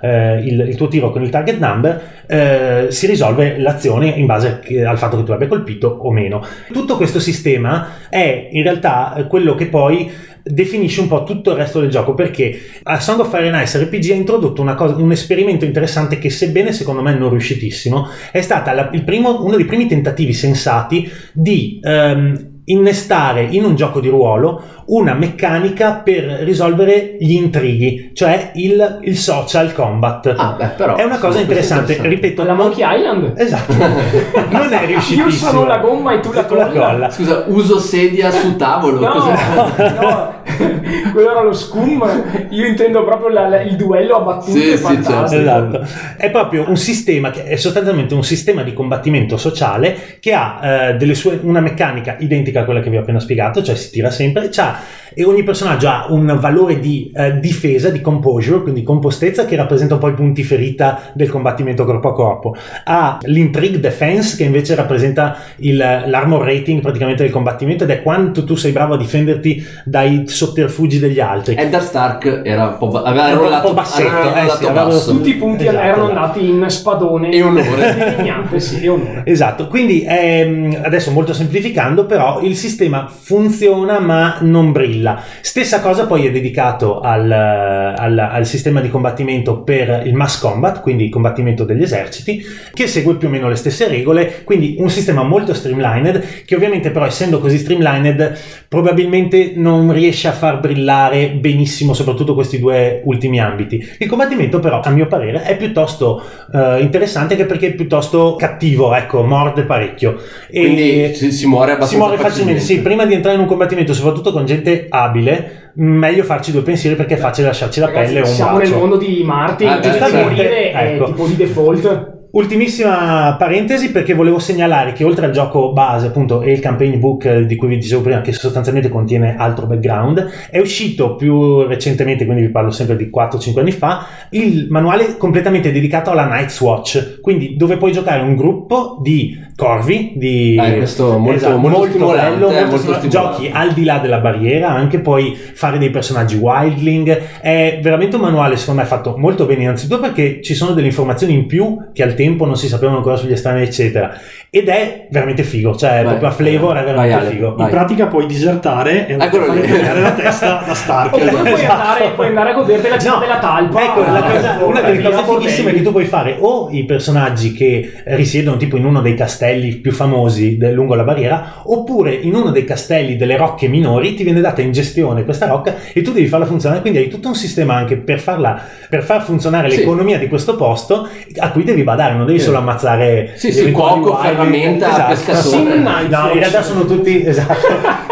[0.00, 4.60] eh, il, il tuo tiro con il target number, eh, si risolve l'azione in base
[4.84, 6.42] al fatto che tu abbia colpito o meno.
[6.72, 10.10] Tutto questo sistema è in realtà quello che poi
[10.48, 13.78] definisce un po' tutto il resto del gioco perché a Song of Fire and Ice
[13.78, 18.40] RPG ha introdotto una cosa- un esperimento interessante che sebbene secondo me non riuscitissimo è
[18.40, 25.14] stato uno dei primi tentativi sensati di ehm, innestare in un gioco di ruolo una
[25.14, 30.96] meccanica per risolvere gli intrighi cioè il, il social combat Ah, beh, però.
[30.96, 33.32] è una cosa è interessante, ripeto La Monkey Island?
[33.38, 33.72] esatto
[34.50, 36.86] non è riuscitissimo Io sono la gomma e tu la Tu la colla.
[36.90, 39.00] colla Scusa, uso sedia su tavolo.
[39.00, 39.98] No, cos'è?
[40.00, 40.34] no,
[41.12, 42.04] quello era lo scum,
[42.50, 45.40] io intendo proprio la- la- il duello a battute Sì, sì, fantastico.
[45.40, 45.86] Esatto,
[46.16, 50.94] è proprio un sistema che è sostanzialmente un sistema di combattimento sociale che ha eh,
[50.96, 54.10] delle sue, una meccanica identica a quella che vi ho appena spiegato, cioè si tira
[54.10, 54.78] sempre, c'ha-
[55.14, 59.94] e ogni personaggio ha un valore di eh, difesa, di composure, quindi compostezza che rappresenta
[59.94, 62.54] un po' i punti ferita del combattimento corpo a corpo,
[62.84, 68.44] ha l'intrigue defense che invece rappresenta il- l'armor rating praticamente del combattimento ed è quanto
[68.44, 71.54] tu sei bravo a difenderti dai sotterfugi degli altri.
[71.56, 74.84] Eddard Stark era un po', ba- aveva Era un po' bassetto, aveva eh, sì, aveva
[74.86, 75.10] basso.
[75.12, 76.18] Tutti i punti Esatto, erano esatto.
[76.20, 78.46] andati in spadone E onore.
[78.58, 79.22] Sì, e onore.
[79.24, 85.20] Esatto, quindi ehm, adesso molto semplificando, però il sistema funziona ma non brilla.
[85.40, 90.80] Stessa cosa poi è dedicato al, al- al sistema di combattimento per il mass combat,
[90.80, 92.42] quindi il combattimento degli eserciti,
[92.72, 96.90] che segue più o meno le stesse regole, quindi un sistema molto streamlined, che ovviamente
[96.90, 98.36] però essendo così streamlined
[98.68, 103.82] probabilmente non riesce a far brillare benissimo soprattutto questi due ultimi ambiti.
[103.98, 108.94] Il combattimento però, a mio parere, è piuttosto eh, interessante anche perché è piuttosto cattivo,
[108.94, 110.16] ecco, morde parecchio.
[110.50, 112.60] E Quindi si, si muore abbastanza si muore facilmente.
[112.60, 116.94] Sì, prima di entrare in un combattimento, soprattutto con gente abile, meglio farci due pensieri
[116.94, 118.78] perché è facile lasciarci la Ragazzi, pelle o un siamo nel braccio.
[118.78, 121.04] mondo di Martin, Ah, giustamente, morire è ecco.
[121.06, 122.16] tipo di default.
[122.30, 127.24] Ultimissima parentesi perché volevo segnalare che oltre al gioco base appunto e il campaign book
[127.24, 132.26] eh, di cui vi dicevo prima che sostanzialmente contiene altro background è uscito più recentemente
[132.26, 137.20] quindi vi parlo sempre di 4-5 anni fa il manuale completamente dedicato alla Night's Watch.
[137.22, 142.50] Quindi dove puoi giocare un gruppo di corvi di Eh, questo molto- molto stimolante, bello
[142.70, 147.80] molto molto giochi al di là della barriera anche puoi fare dei personaggi wildling è
[147.82, 151.46] veramente un manuale secondo me fatto molto bene innanzitutto perché ci sono delle informazioni in
[151.46, 154.12] più che al tempo non si sapevano ancora sugli estranei eccetera
[154.48, 157.64] ed è veramente figo cioè Vai, proprio a flavor è vai, veramente Ale, figo vai.
[157.64, 161.14] In pratica puoi disertare e andare a Eccolo fare tagliare la testa da Stark.
[161.14, 161.72] Oppure puoi, Esatto.
[161.72, 163.82] andare, puoi andare a goderti la città No, della talpa.
[163.82, 166.84] Ecco, la cosa- Ecco, una delle cose fighissime è che tu puoi fare o i
[166.84, 169.46] personaggi che risiedono tipo in uno dei castelli
[169.80, 174.22] più famosi del- lungo la barriera, oppure in uno dei castelli delle rocche minori ti
[174.24, 177.34] viene data in gestione questa rocca e tu devi farla funzionare, quindi hai tutto un
[177.34, 179.78] sistema anche per farla per far funzionare Sì.
[179.78, 182.46] l'economia di questo posto a cui devi badare, non devi Sì.
[182.46, 185.08] solo ammazzare Sì, sì, cuoco, ferramenta, Esatto.
[185.14, 185.78] pescatore.
[185.78, 187.54] Night No, in realtà sono tutti esatto,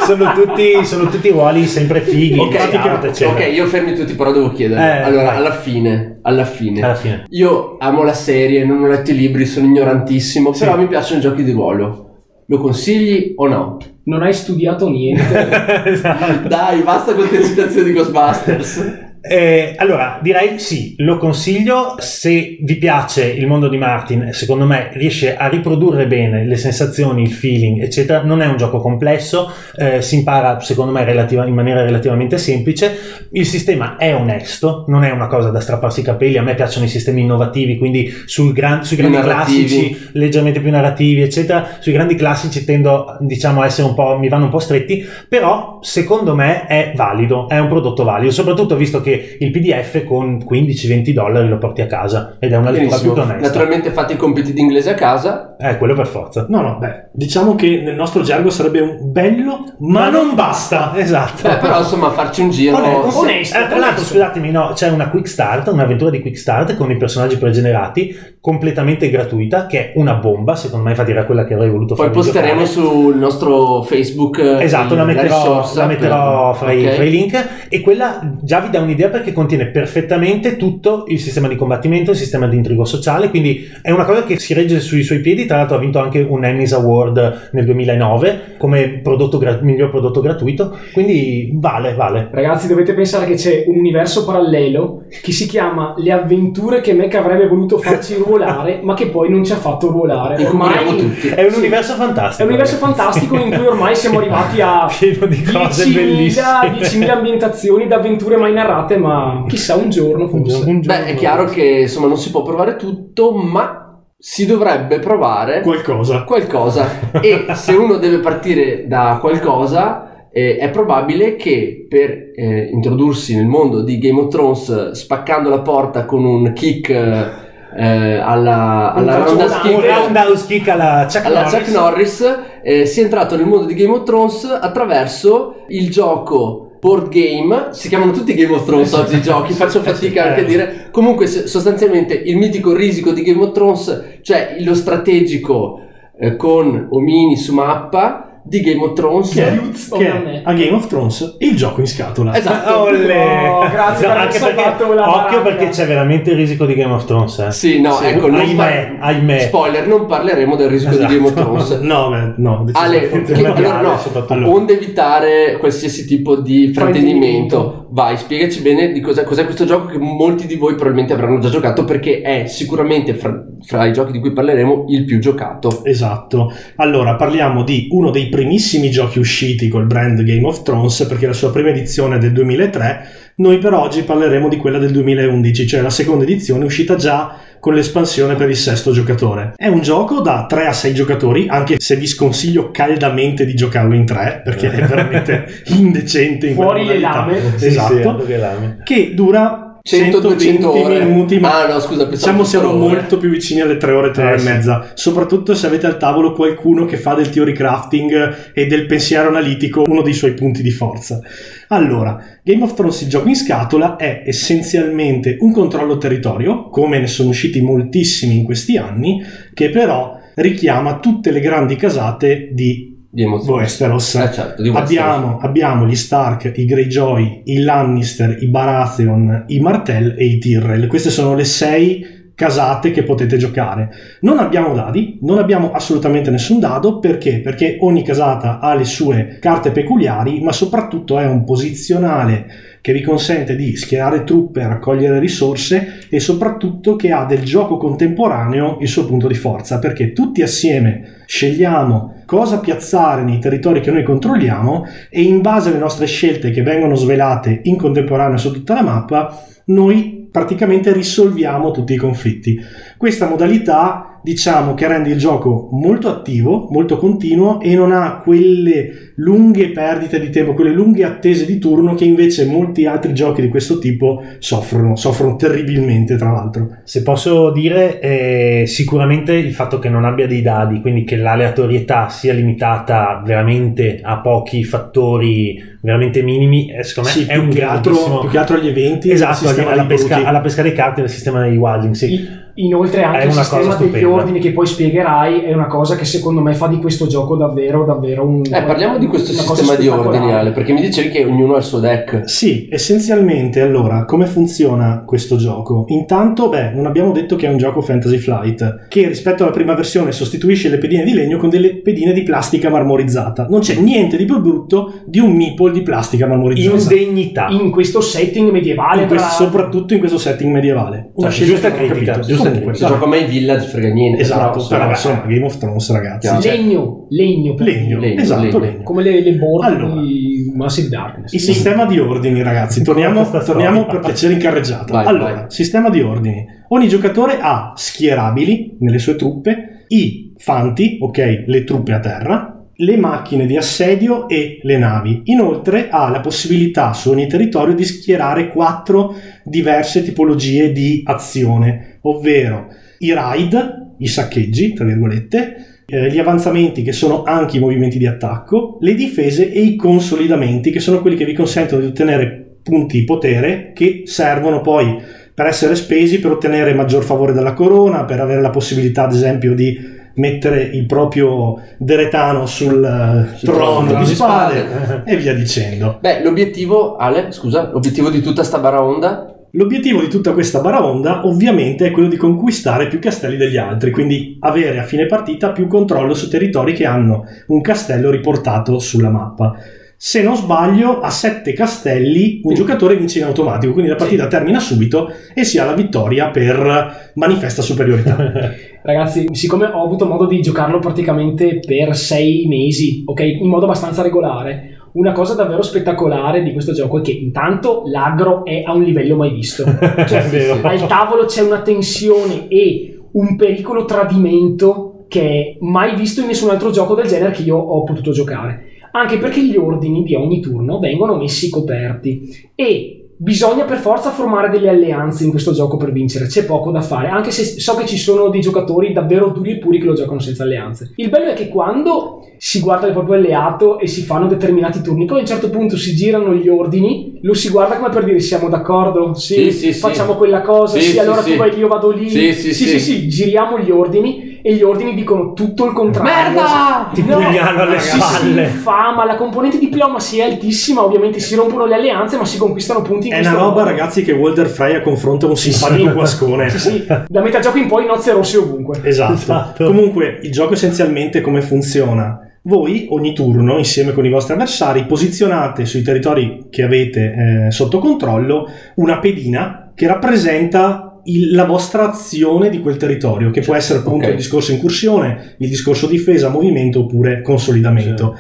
[0.07, 4.53] sono tutti sono tutti ruoli sempre fighi, Ok, scout, ok, io fermi tutti, però devo
[4.53, 4.80] chiedere.
[4.80, 5.37] Eh, allora, vai.
[5.37, 7.24] alla fine, alla fine, alla fine.
[7.30, 10.64] io amo la serie, non ho letto i libri, sono ignorantissimo, Sì.
[10.64, 12.05] però mi piacciono i giochi di ruolo.
[12.47, 13.79] Lo consigli o no?
[14.05, 15.85] Non hai studiato niente.
[15.91, 16.49] Esatto.
[16.49, 19.06] Dai, basta con le citazioni di Ghostbusters.
[19.29, 21.97] Eh, allora, direi sì, lo consiglio.
[21.99, 27.22] Se vi piace il mondo di Martin, secondo me riesce a riprodurre bene le sensazioni,
[27.22, 28.22] il feeling, eccetera.
[28.22, 32.97] Non è un gioco complesso, eh, si impara, secondo me, relativa- in maniera relativamente semplice.
[33.33, 36.37] Il sistema è onesto, non è una cosa da strapparsi i capelli.
[36.37, 39.66] A me piacciono i sistemi innovativi, quindi sul gran- sui grandi narrativi.
[39.66, 41.79] classici, leggermente più narrativi, eccetera.
[41.81, 45.79] Sui grandi classici tendo, diciamo, a essere un po', mi vanno un po' stretti, però
[45.83, 51.11] secondo me è valido, è un prodotto valido, soprattutto visto che il PDF con 15-20
[51.11, 53.35] dollari lo porti a casa ed è una lettura più onesta.
[53.37, 55.57] Naturalmente fate i compiti di inglese a casa.
[55.59, 56.47] Eh, quello per forza.
[56.49, 60.93] No, no, beh, diciamo che nel nostro gergo sarebbe un bello, ma, non basta.
[60.97, 61.49] Esatto.
[61.49, 62.77] Beh, però insomma farci un giro.
[62.77, 63.19] Onesto.
[63.21, 66.91] Onesto, Eh, tra l'altro, scusatemi, no, c'è una quick start, un'avventura di quick start con
[66.91, 70.55] i personaggi pregenerati completamente gratuita, che è una bomba.
[70.57, 72.67] Secondo me, infatti, era quella che avrei voluto Poi farvi posteremo giocare.
[72.89, 74.39] sul nostro Facebook.
[74.39, 76.93] eh, Esatto, il- la metterò, risorsa la metterò per- fra, i, ok.
[76.95, 81.49] fra i link e quella già vi dà un'idea perché contiene perfettamente tutto il sistema
[81.49, 85.03] di combattimento, il sistema di intrigo sociale, quindi è una cosa che si regge sui
[85.03, 89.59] suoi piedi, tra l'altro ha vinto anche un Emmys Award nel 2009 come prodotto gra-
[89.63, 92.29] miglior prodotto gratuito, quindi vale, vale.
[92.31, 97.15] Ragazzi, dovete pensare che c'è un universo parallelo che si chiama Le avventure che Mac
[97.15, 100.45] avrebbe voluto farci ruolare, ma che poi non ci ha fatto ruolare.
[100.45, 101.29] Ormai tutti.
[101.29, 101.59] È un Sì.
[101.59, 102.43] universo è fantastico.
[102.43, 107.07] un universo fantastico in cui ormai siamo arrivati a pieno di cose 10.000 bellissime.
[107.07, 110.57] 10.000 ambientazioni d'avventure mai narrate, ma chissà un giorno forse.
[110.64, 114.99] Un giorno- Beh, è chiaro che insomma non si può provare tutto, ma si dovrebbe
[114.99, 116.24] provare Qualcosa.
[116.24, 116.89] qualcosa.
[117.20, 123.47] e se uno deve partire da qualcosa, eh, è probabile che per eh, introdursi nel
[123.47, 127.45] mondo di Game of Thrones spaccando la porta con un kick eh,
[127.78, 131.59] eh, alla, alla roundhouse kick, roundhouse kick alla Chuck alla Norris.
[131.59, 136.66] Chuck Norris, eh, si è entrato nel mondo di Game of Thrones attraverso il gioco
[136.87, 140.45] board game, si chiamano tutti Game of Thrones oggi i giochi, faccio fatica anche a
[140.45, 145.80] dire, comunque sostanzialmente il mitico risico di Game of Thrones, cioè lo strategico
[146.16, 149.33] eh, con omini su mappa, di Game of Thrones.
[149.33, 149.59] che, è,
[149.99, 152.35] che a è a Game of Thrones il gioco in scatola.
[152.37, 152.79] Esatto.
[152.81, 153.49] Olle.
[153.49, 155.41] Oh, grazie per aver anche perché, occhio baracca.
[155.41, 157.39] perché c'è veramente il risico di Game of Thrones.
[157.41, 157.51] Eh.
[157.53, 159.39] Sì, no, Sì, ecco, non ahimè, par- ahimè.
[159.41, 161.07] Spoiler, non parleremo del rischio Esatto.
[161.09, 161.71] di Game of Thrones.
[161.87, 163.55] No, beh, no, Ale, decisamente che- no.
[163.55, 164.01] allora no.
[164.29, 164.49] Allora.
[164.53, 169.99] onde evitare qualsiasi tipo di fraintendimento, vai, spiegaci bene di cos'è, cos'è questo gioco che
[169.99, 174.21] molti di voi probabilmente avranno già giocato perché è sicuramente fra, fra i giochi di
[174.21, 175.85] cui parleremo il più giocato.
[175.85, 176.53] Esatto.
[176.77, 181.32] Allora, parliamo di uno dei primissimi giochi usciti col brand Game of Thrones, perché la
[181.32, 183.09] sua prima edizione è del 2003.
[183.37, 187.72] Noi per oggi parleremo di quella del 2011, cioè la seconda edizione uscita già con
[187.72, 189.55] l'espansione per il sesto giocatore.
[189.57, 193.95] È un gioco da 3 a 6 giocatori, anche se vi sconsiglio caldamente di giocarlo
[193.95, 197.41] in 3, perché è veramente indecente in Fuori le lame.
[197.53, 198.24] Sì, sì, Esatto.
[198.37, 198.80] lame.
[198.84, 201.05] che dura 100, 200 ore.
[201.05, 202.95] minuti, ma Ah, no, scusa, diciamo siamo ore.
[202.97, 204.49] molto più vicini alle 3 ore, 3 ore Eh, e sì.
[204.49, 204.91] mezza.
[204.95, 209.84] Soprattutto se avete al tavolo qualcuno che fa del theory crafting e del pensiero analitico
[209.87, 211.20] uno dei suoi punti di forza.
[211.68, 217.07] Allora, Game of Thrones il gioco in scatola è essenzialmente un controllo territorio, come ne
[217.07, 219.22] sono usciti moltissimi in questi anni,
[219.55, 223.49] che però richiama tutte le grandi casate di Of Thrones.
[223.49, 224.14] Westeros.
[224.14, 224.91] Eh, certo, di Westeros.
[224.91, 230.87] Abbiamo, abbiamo gli Stark, i Greyjoy, i Lannister, i Baratheon, i Martell e i Tyrell.
[230.87, 233.89] Queste sono le sei casate che potete giocare.
[234.21, 237.41] Non abbiamo dadi, non abbiamo assolutamente nessun dado perché?
[237.41, 242.47] Perché ogni casata ha le sue carte peculiari, ma soprattutto è un posizionale
[242.83, 248.77] che vi consente di schierare truppe, raccogliere risorse e soprattutto che ha del gioco contemporaneo
[248.81, 254.03] il suo punto di forza, perché tutti assieme scegliamo cosa piazzare nei territori che noi
[254.03, 258.83] controlliamo e in base alle nostre scelte che vengono svelate in contemporanea su tutta la
[258.83, 262.61] mappa, noi praticamente risolviamo tutti i conflitti.
[262.99, 269.12] Questa modalità diciamo che rende il gioco molto attivo, molto continuo e non ha quelle
[269.18, 273.49] lunghe perdite di tempo, quelle lunghe attese di turno che invece molti altri giochi di
[273.49, 276.79] questo tipo soffrono, soffrono terribilmente tra l'altro.
[276.83, 282.09] Se posso dire, eh, sicuramente il fatto che non abbia dei dadi, quindi che l'aleatorietà
[282.09, 287.62] sia limitata veramente a pochi fattori veramente minimi, eh, secondo me Sì, è un che
[287.62, 288.20] altro, grandissimo...
[288.22, 291.57] più che altro agli eventi, Esatto, alla pesca, alla pesca dei carti nel sistema dei
[291.57, 292.12] wilding, sì.
[292.12, 296.05] I- Inoltre anche il una sistema degli ordini che poi spiegherai è una cosa che
[296.05, 299.89] secondo me fa di questo gioco davvero davvero un Eh, parliamo di questo sistema di
[299.89, 302.23] ordini, Ale, perché mi dicevi che ognuno ha il suo deck.
[302.29, 305.85] Sì, essenzialmente allora come funziona questo gioco?
[305.89, 309.75] Intanto, beh, non abbiamo detto che è un gioco Fantasy Flight, che rispetto alla prima
[309.75, 313.47] versione sostituisce le pedine di legno con delle pedine di plastica marmorizzata.
[313.51, 316.95] Non c'è niente di più brutto di un meeple di plastica marmorizzata.
[316.95, 317.49] Indegnità.
[317.51, 321.11] in questo setting medievale In tra questo- soprattutto in questo setting medievale.
[321.15, 322.95] Una Cioè, scelta giusta critica, giusta Comunque, Se vabbè.
[322.95, 324.23] gioco mai Village frega niente.
[324.23, 326.29] Esatto, però, però insomma, Game of Thrones, ragazzi.
[326.41, 328.59] Cioè, legno legno legno, legno, esatto, legno.
[328.59, 328.83] legno.
[328.83, 330.01] come le, le board Allora.
[330.01, 334.93] di Massive Darkness Il sistema di ordini, ragazzi, torniamo, torniamo per piacere in carreggiata.
[334.93, 335.45] Vai, allora, vai.
[335.49, 336.45] sistema di ordini.
[336.69, 342.97] Ogni giocatore ha schierabili nelle sue truppe, i fanti, ok, le truppe a terra, le
[342.97, 345.23] macchine di assedio e le navi.
[345.25, 352.69] Inoltre ha la possibilità su ogni territorio di schierare quattro diverse tipologie di azione, ovvero
[352.99, 358.07] i raid, i saccheggi, tra virgolette, eh, gli avanzamenti che sono anche i movimenti di
[358.07, 363.05] attacco, le difese e i consolidamenti che sono quelli che vi consentono di ottenere punti
[363.05, 365.01] potere che servono poi
[365.33, 369.55] per essere spesi per ottenere maggior favore dalla corona, per avere la possibilità ad esempio
[369.55, 369.79] di
[370.15, 375.03] mettere il proprio deretano sul, eh, Sul trono trono di di spade spade.
[375.05, 375.99] e via dicendo.
[376.01, 381.87] Beh, l'obiettivo, Ale, scusa, l'obiettivo di tutta sta baraonda L'obiettivo di tutta questa baraonda ovviamente
[381.87, 386.13] è quello di conquistare più castelli degli altri, quindi avere a fine partita più controllo
[386.13, 389.55] su territori che hanno un castello riportato sulla mappa.
[389.97, 392.61] Se non sbaglio, a sette castelli un Sì.
[392.61, 397.13] giocatore vince in automatico, quindi la partita termina subito e si ha la vittoria per
[397.15, 398.15] manifesta superiorità.
[398.85, 404.03] Ragazzi, siccome ho avuto modo di giocarlo praticamente per sei mesi, ok, in modo abbastanza
[404.03, 408.83] regolare, una cosa davvero spettacolare di questo gioco è che intanto l'agro è a un
[408.83, 409.65] livello mai visto.
[410.07, 416.29] Cioè, al tavolo c'è una tensione e un pericolo tradimento che è mai visto in
[416.29, 418.65] nessun altro gioco del genere che io ho potuto giocare.
[418.93, 424.51] Anche perché gli ordini di ogni turno vengono messi coperti e bisogna per forza formare
[424.51, 427.87] delle alleanze in questo gioco per vincere, c'è poco da fare, anche se so che
[427.87, 430.93] ci sono dei giocatori davvero duri e puri che lo giocano senza alleanze.
[430.97, 435.07] Il bello è che quando si guarda il proprio alleato e si fanno determinati turni,
[435.07, 438.21] poi a un certo punto si girano gli ordini, lo si guarda come per dire
[438.21, 439.79] siamo d'accordo, sì, Sì, sì, sì.
[439.79, 441.31] facciamo quella cosa, Sì, sì, sì, allora sì.
[441.33, 442.79] tu vai io vado lì, Sì, sì, sì, sì.
[442.79, 446.12] sì, giriamo gli ordini ordini e gli ordini dicono tutto il contrario.
[446.12, 446.91] Merda!
[446.93, 448.49] Ti pugnano alle sì, spalle.
[448.49, 452.82] Si infama, la componente diplomacy è altissima, ovviamente si rompono le alleanze, ma si conquistano
[452.82, 453.64] punti in È una roba, modo.
[453.64, 456.51] ragazzi, che Walter Frey affronta un simpatico guascone.
[456.51, 456.87] Sì, sì.
[457.09, 458.80] Da metà gioco in poi nozze rosse ovunque.
[458.82, 459.12] Esatto.
[459.12, 459.64] Esatto.
[459.64, 462.20] Comunque, il gioco essenzialmente come funziona?
[462.43, 467.78] Voi ogni turno, insieme con i vostri avversari, posizionate sui territori che avete eh, sotto
[467.78, 473.81] controllo una pedina che rappresenta il- la vostra azione di quel territorio, che può essere
[473.81, 474.11] appunto ok.
[474.11, 478.17] il discorso incursione, il discorso difesa, movimento oppure consolidamento.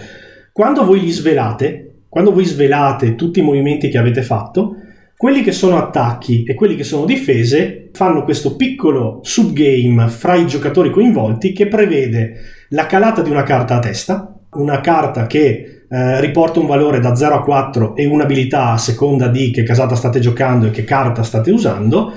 [0.52, 4.76] Quando voi li svelate, quando voi svelate tutti i movimenti che avete fatto,
[5.16, 10.46] quelli che sono attacchi e quelli che sono difese fanno questo piccolo subgame fra i
[10.46, 12.34] giocatori coinvolti che prevede
[12.70, 17.14] la calata di una carta a testa, una carta che eh, riporta un valore da
[17.14, 21.22] 0 a 4 e un'abilità a seconda di che casata state giocando e che carta
[21.22, 22.12] state usando,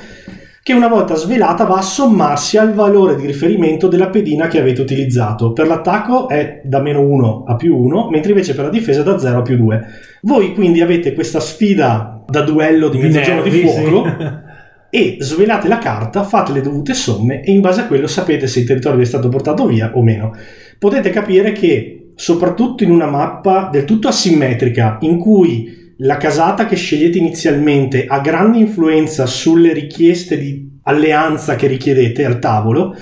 [0.70, 4.82] che una volta svelata va a sommarsi al valore di riferimento della pedina che avete
[4.82, 5.52] utilizzato.
[5.52, 9.04] Per l'attacco è da meno 1 a più 1, mentre invece per la difesa è
[9.04, 9.82] da 0 a più 2.
[10.22, 13.84] Voi quindi avete questa sfida da duello di mezzogiorno di nervi, sì.
[13.84, 14.16] fuoco
[14.92, 18.60] e svelate la carta, fate le dovute somme e in base a quello sapete se
[18.60, 20.36] il territorio vi è stato portato via o meno.
[20.78, 26.76] Potete capire che soprattutto in una mappa del tutto asimmetrica in cui la casata che
[26.76, 32.96] scegliete inizialmente ha grande influenza sulle richieste di alleanza che richiedete al tavolo,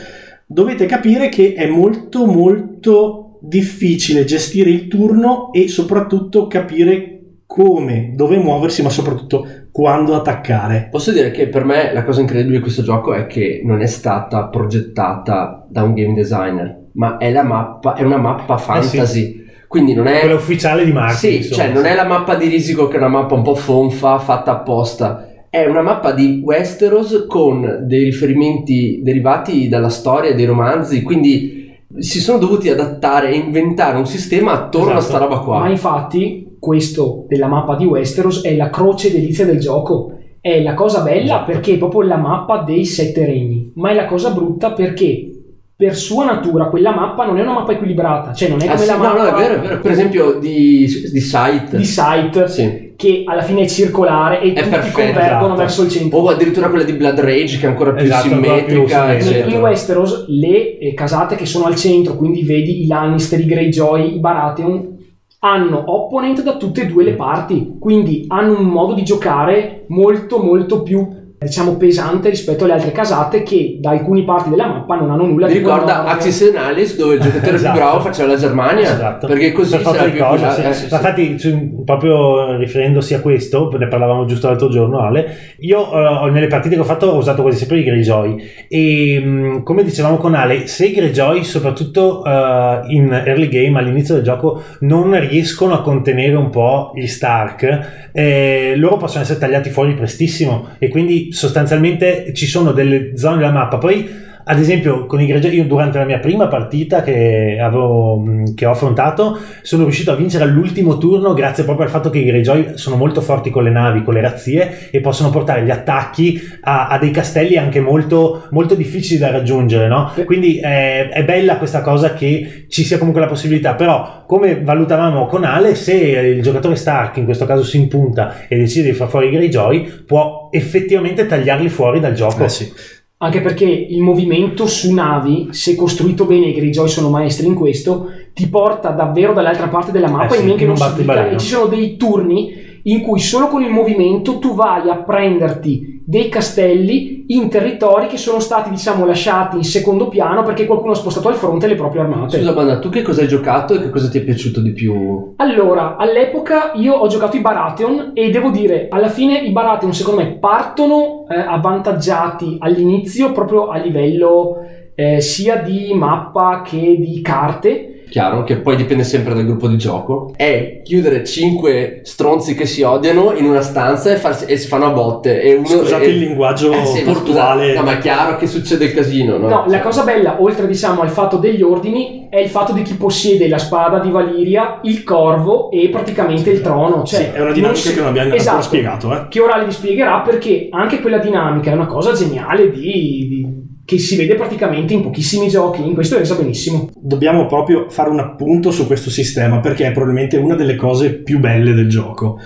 [0.45, 7.13] dovete capire che è molto molto difficile gestire il turno e soprattutto capire
[7.45, 10.87] come, dove muoversi, ma soprattutto quando attaccare.
[10.91, 13.85] Posso dire che per me la cosa incredibile di questo gioco è che non è
[13.85, 19.36] stata progettata da un game designer, ma è la mappa, è una mappa fantasy.
[19.68, 21.18] Quindi non è Quella ufficiale di Martin.
[21.18, 23.55] Sì, insomma, cioè non è la mappa di Risico che è una mappa un po'
[23.55, 25.28] fonfa, fatta apposta.
[25.49, 31.55] È una mappa di Westeros con dei riferimenti derivati dalla storia e dei romanzi, quindi
[31.99, 35.15] si sono dovuti adattare e inventare un sistema attorno a Esatto.
[35.15, 35.59] sta roba qua.
[35.59, 40.11] Ma infatti, questo della mappa di Westeros è la croce delizia del gioco.
[40.39, 41.51] È la cosa bella Esatto.
[41.51, 45.36] perché è proprio la mappa dei sette regni, ma è la cosa brutta perché
[45.78, 48.80] per sua natura quella mappa non è una mappa equilibrata, cioè non è Ah, come
[48.82, 49.80] sì, la no, mappa no, è vero, è vero.
[49.80, 51.75] Per esempio di, di Sight.
[51.75, 52.93] di Sight Sì.
[52.95, 55.55] che alla fine è circolare e È tutti perfetta, convergono esatto.
[55.55, 56.17] verso il centro.
[56.17, 59.55] O addirittura quella di Blood Rage che è ancora più Esatto, ancora più simmetrica, simmetrica.
[59.55, 64.15] In- Westeros le eh, casate che sono al centro, quindi vedi i Lannister, i Greyjoy,
[64.15, 64.95] i Baratheon,
[65.41, 70.39] hanno opponent da tutte e due le parti, quindi hanno un modo di giocare molto
[70.39, 71.07] molto più
[71.39, 75.45] diciamo pesante rispetto alle altre casate che da alcune parti della mappa non hanno nulla
[75.45, 76.07] Mi di ricorda nord.
[76.09, 77.71] Axis Alice dove il giocatore Esatto.
[77.77, 79.27] più bravo faceva la Germania Esatto.
[79.27, 80.79] perché così per forza di cose, eh, sì.
[80.81, 80.93] sì, sì.
[80.95, 86.47] Infatti su- proprio riferendosi a questo ne parlavamo giusto l'altro giorno Ale io eh, nelle
[86.47, 90.33] partite che ho fatto ho usato quasi sempre i Greyjoy e mh, come dicevamo con
[90.33, 95.81] Ale se i Greyjoy soprattutto eh, in early game all'inizio del gioco non riescono a
[95.81, 102.34] contenere un po' gli Stark eh, loro possono essere tagliati fuori prestissimo e quindi sostanzialmente
[102.34, 103.78] ci sono delle zone della mappa.
[103.78, 108.23] Poi ad esempio con i Greyjoy io durante la mia prima partita che, avevo,
[108.55, 112.25] che ho affrontato sono riuscito a vincere all'ultimo turno grazie proprio al fatto che i
[112.25, 116.39] Greyjoy sono molto forti con le navi, con le razzie e possono portare gli attacchi
[116.61, 120.13] a, a dei castelli anche molto, molto difficili da raggiungere no?
[120.25, 125.25] Quindi è, è bella questa cosa che ci sia comunque la possibilità però come valutavamo
[125.25, 129.09] con Ale se il giocatore Stark in questo caso si impunta e decide di far
[129.09, 132.71] fuori i Greyjoy può effettivamente tagliarli fuori dal gioco Eh sì.
[133.20, 138.11] Anche perché il movimento su navi, se costruito bene, i Greyjoy sono maestri in questo,
[138.34, 141.01] ti porta davvero dall'altra parte della mappa Eh sì, in che non si.
[141.01, 145.96] E ci sono dei turni in cui solo con il movimento tu vai a prenderti
[146.10, 150.95] dei castelli in territori che sono stati, diciamo, lasciati in secondo piano perché qualcuno ha
[150.95, 152.38] spostato al fronte le proprie armate.
[152.38, 155.34] Scusa Banda, tu che cosa hai giocato e che cosa ti è piaciuto di più?
[155.36, 160.22] Allora, all'epoca io ho giocato i Baratheon e devo dire, alla fine i Baratheon secondo
[160.22, 167.96] me partono eh, avvantaggiati all'inizio proprio a livello eh, sia di mappa che di carte.
[168.10, 170.34] Chiaro, che poi dipende sempre dal gruppo di gioco.
[170.36, 174.86] È chiudere cinque stronzi che si odiano in una stanza e, farsi- e si fanno
[174.86, 175.41] a botte.
[175.41, 177.68] E uno, Scusate e- il linguaggio Eh sì, ma portuale.
[177.70, 179.47] scusa, No, ma è chiaro che succede il casino, no?
[179.49, 182.93] No, la cosa bella, oltre diciamo al fatto degli ordini, è il fatto di chi
[182.95, 187.03] possiede la spada di Valiria, il corvo e praticamente il trono.
[187.03, 188.49] Cioè, Sì, è una dinamica si- che non abbiamo Esatto.
[188.49, 189.14] ancora spiegato.
[189.14, 189.26] Eh.
[189.30, 193.57] che ora vi spiegherà perché anche quella dinamica è una cosa geniale di- di-
[193.88, 196.89] che si vede praticamente in pochissimi giochi, in questo è resa benissimo.
[196.93, 201.39] Dobbiamo proprio fare un appunto su questo sistema perché è probabilmente una delle cose più
[201.39, 202.38] belle del gioco.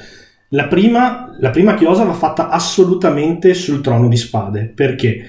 [0.50, 5.24] La prima, la prima chiosa va fatta assolutamente sul trono di spade perché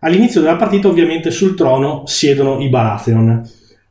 [0.00, 3.42] All'inizio della partita ovviamente sul trono siedono i Baratheon.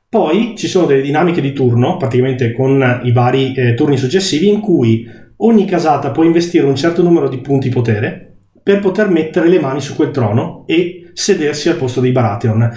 [0.07, 4.61] Poi ci sono delle dinamiche di turno, praticamente con i vari eh, turni successivi, in
[4.61, 5.05] cui
[5.37, 9.81] ogni casata può investire un certo numero di punti potere per poter mettere le mani
[9.81, 12.71] su quel trono e sedersi al posto dei Baratheon.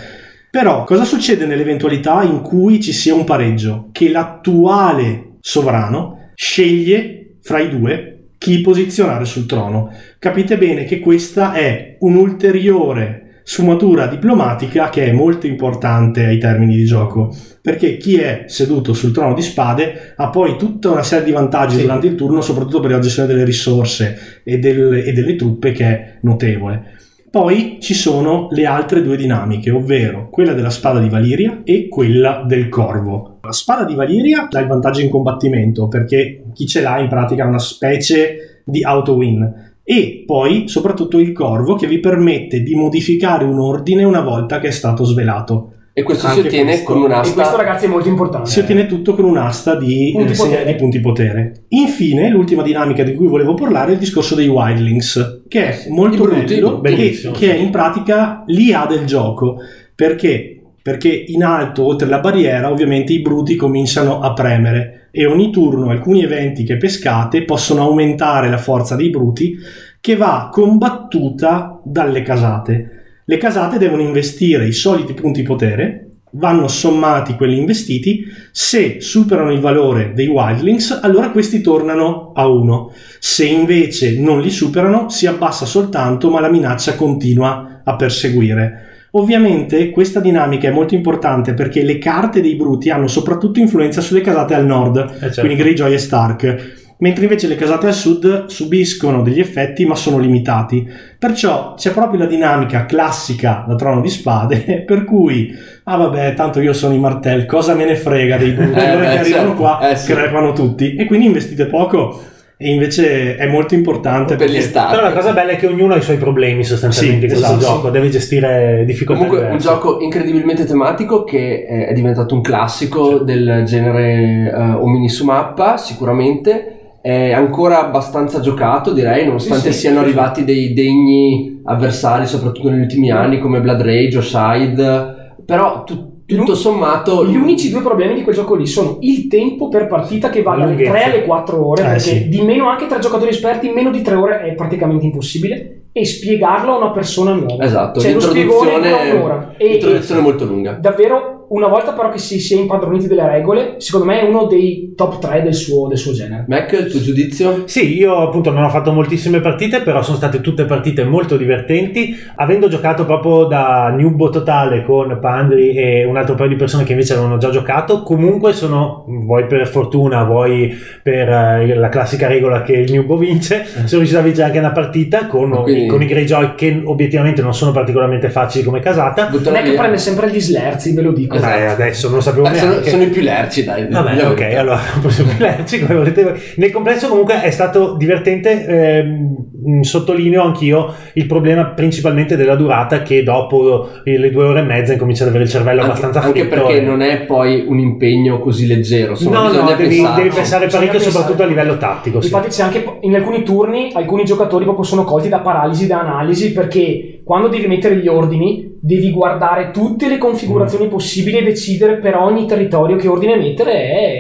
[0.51, 3.91] Però cosa succede nell'eventualità in cui ci sia un pareggio?
[3.93, 9.93] Che l'attuale sovrano sceglie fra i due chi posizionare sul trono.
[10.19, 16.85] Capite bene che questa è un'ulteriore sfumatura diplomatica che è molto importante ai termini di
[16.85, 21.33] gioco, perché chi è seduto sul trono di spade ha poi tutta una serie di
[21.33, 21.83] vantaggi Sì.
[21.83, 25.85] durante il turno, soprattutto per la gestione delle risorse e, del- e delle truppe che
[25.85, 26.99] è notevole.
[27.31, 32.43] Poi ci sono le altre due dinamiche, ovvero quella della spada di Valiria e quella
[32.45, 33.39] del corvo.
[33.43, 37.45] La spada di Valiria dà il vantaggio in combattimento perché chi ce l'ha in pratica
[37.45, 43.45] è una specie di auto-win e poi soprattutto il corvo che vi permette di modificare
[43.45, 45.75] un ordine una volta che è stato svelato.
[46.01, 46.93] E questo si Anche ottiene questo.
[46.93, 47.57] con E questo un'asta.
[47.57, 48.51] ragazzi è molto importante.
[48.51, 50.65] Si ottiene tutto con un'asta di, Punti eh, potere.
[50.65, 51.65] di punti potere.
[51.69, 56.25] Infine, l'ultima dinamica di cui volevo parlare è il discorso dei wildlings, che è molto
[56.25, 57.51] I bruti, bello e bellissimo, che sì.
[57.51, 59.57] è in pratica l'IA del gioco.
[59.95, 60.63] Perché?
[60.83, 65.91] Perché in alto, oltre la barriera, ovviamente i bruti cominciano a premere e ogni turno
[65.91, 69.55] alcuni eventi che pescate possono aumentare la forza dei bruti
[70.01, 72.95] che va combattuta dalle casate.
[73.31, 79.61] Le casate devono investire i soliti punti potere, vanno sommati quelli investiti, se superano il
[79.61, 82.93] valore dei wildlings, allora questi tornano a 1.
[83.21, 88.87] Se invece non li superano, si abbassa soltanto, ma la minaccia continua a perseguire.
[89.13, 94.23] Ovviamente questa dinamica è molto importante perché le carte dei bruti hanno soprattutto influenza sulle
[94.23, 95.41] casate al nord, Eh, certo.
[95.43, 100.19] quindi Greyjoy e Stark, mentre invece le casate al sud subiscono degli effetti ma sono
[100.19, 100.89] limitati.
[101.19, 105.53] Perciò c'è proprio la dinamica classica da trono di spade, per cui,
[105.85, 108.99] ah vabbè, tanto io sono i martell, cosa me ne frega dei brutti, Eh, ora
[109.07, 109.61] beh, che arrivano certo.
[109.63, 110.13] qua Eh, sì.
[110.13, 110.95] crepano tutti.
[110.95, 112.21] E quindi investite poco
[112.63, 114.95] e invece è molto importante Per gli stati.
[114.95, 117.57] Però la cosa bella è che ognuno ha i suoi problemi sostanzialmente Sì, in questo
[117.57, 117.75] esatto.
[117.77, 119.67] gioco, deve gestire difficoltà Comunque un diverse.
[119.69, 125.79] gioco incredibilmente tematico che è è diventato un classico del genere eh, omini su mappa,
[125.79, 126.75] sicuramente.
[127.03, 130.09] È ancora abbastanza giocato, direi, nonostante Sì, sì, siano sì, sì.
[130.11, 135.35] arrivati dei degni avversari, soprattutto negli ultimi anni, come Blood Rage o Side.
[135.47, 137.27] Però tu- tutto sommato.
[137.27, 140.53] Gli unici due problemi di quel gioco lì sono il tempo per partita che va
[140.53, 140.91] dalle lunghezza.
[140.93, 142.29] 3 alle 4 ore, Eh, perché sì.
[142.29, 146.05] di meno anche tra giocatori esperti, in meno di 3 ore è praticamente impossibile, e
[146.05, 147.65] spiegarlo a una persona nuova.
[147.65, 149.55] Esatto, Cioè lo spiegone l'introduzione, un'ora.
[149.57, 150.73] E, l'introduzione molto lunga.
[150.81, 154.93] davvero, una volta però che si sia impadroniti delle regole, secondo me è uno dei
[154.95, 156.45] top 3 del suo, del suo genere.
[156.47, 157.65] Mac, il tuo giudizio?
[157.67, 162.17] Sì, io appunto non ho fatto moltissime partite, però sono state tutte partite molto divertenti.
[162.37, 166.93] Avendo giocato proprio da Newbo totale con Pandri e un altro paio di persone che
[166.93, 170.73] invece avevano già giocato, comunque sono, vuoi per fortuna, vuoi
[171.03, 174.71] per eh, la classica regola che il Newbo vince, sono riuscito a vincere anche una
[174.71, 179.31] partita con, Quindi- con i Greyjoy che obiettivamente non sono particolarmente facili come casata.
[179.31, 181.39] Non è che prende sempre gli slerzi, ve lo dico.
[181.41, 181.59] Esatto.
[181.59, 182.91] Eh, adesso non lo sapevo Eh, sono, neanche.
[182.91, 183.87] sono i più lerci, dai.
[183.89, 184.61] Vabbè, ok, verità.
[184.61, 186.41] allora possiamo pilarci come volete voi.
[186.57, 193.23] Nel complesso comunque è stato divertente, ehm, sottolineo anch'io il problema principalmente della durata che
[193.23, 196.41] dopo eh, le due ore e mezza incomincia ad avere il cervello Anche, abbastanza anche
[196.41, 199.11] fritto perché e- non è poi un impegno così leggero.
[199.13, 201.11] Insomma, No, no, devi, devi pensare parecchio pensare.
[201.11, 202.21] soprattutto a livello tattico.
[202.21, 202.29] sì.
[202.29, 206.53] Infatti c'è anche in alcuni turni alcuni giocatori proprio sono colti da paralisi da analisi
[206.53, 210.91] perché quando devi mettere gli ordini devi guardare tutte le configurazioni Mm.
[210.91, 213.73] possibili e decidere per ogni territorio che ordine mettere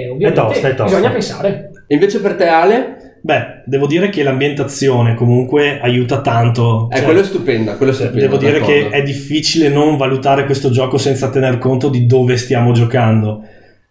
[0.04, 0.84] e ovviamente È tosta, è tosta.
[0.96, 1.70] bisogna pensare.
[1.86, 2.96] E invece per te, Ale?
[3.22, 6.88] Beh, devo dire che l'ambientazione comunque aiuta tanto.
[6.90, 8.20] Eh, Cioè, quello è stupenda, quello è stupenda.
[8.20, 8.88] Devo dire d'accordo.
[8.90, 13.42] che è difficile non valutare questo gioco senza tener conto di dove stiamo giocando.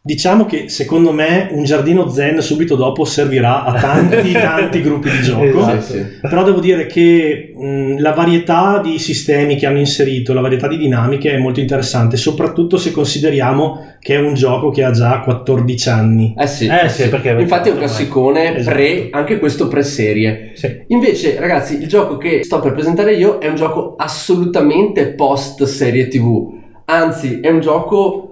[0.01, 5.21] Diciamo che secondo me un giardino zen subito dopo servirà a tanti tanti gruppi di
[5.21, 5.43] gioco.
[5.43, 5.81] Esatto.
[5.81, 6.05] Sì, sì.
[6.21, 10.77] Però devo dire che mh, la varietà di sistemi che hanno inserito, la varietà di
[10.77, 15.89] dinamiche è molto interessante, soprattutto se consideriamo che è un gioco che ha già 14
[15.89, 16.33] anni.
[16.37, 18.75] Eh sì, Eh sì, perché- infatti è un classicone Esatto.
[18.77, 20.51] pre, anche questo pre-serie.
[20.53, 20.85] Sì.
[20.87, 26.53] Invece, ragazzi, il gioco che sto per presentare io è un gioco assolutamente post-serie TV.
[26.85, 28.28] Anzi, è un gioco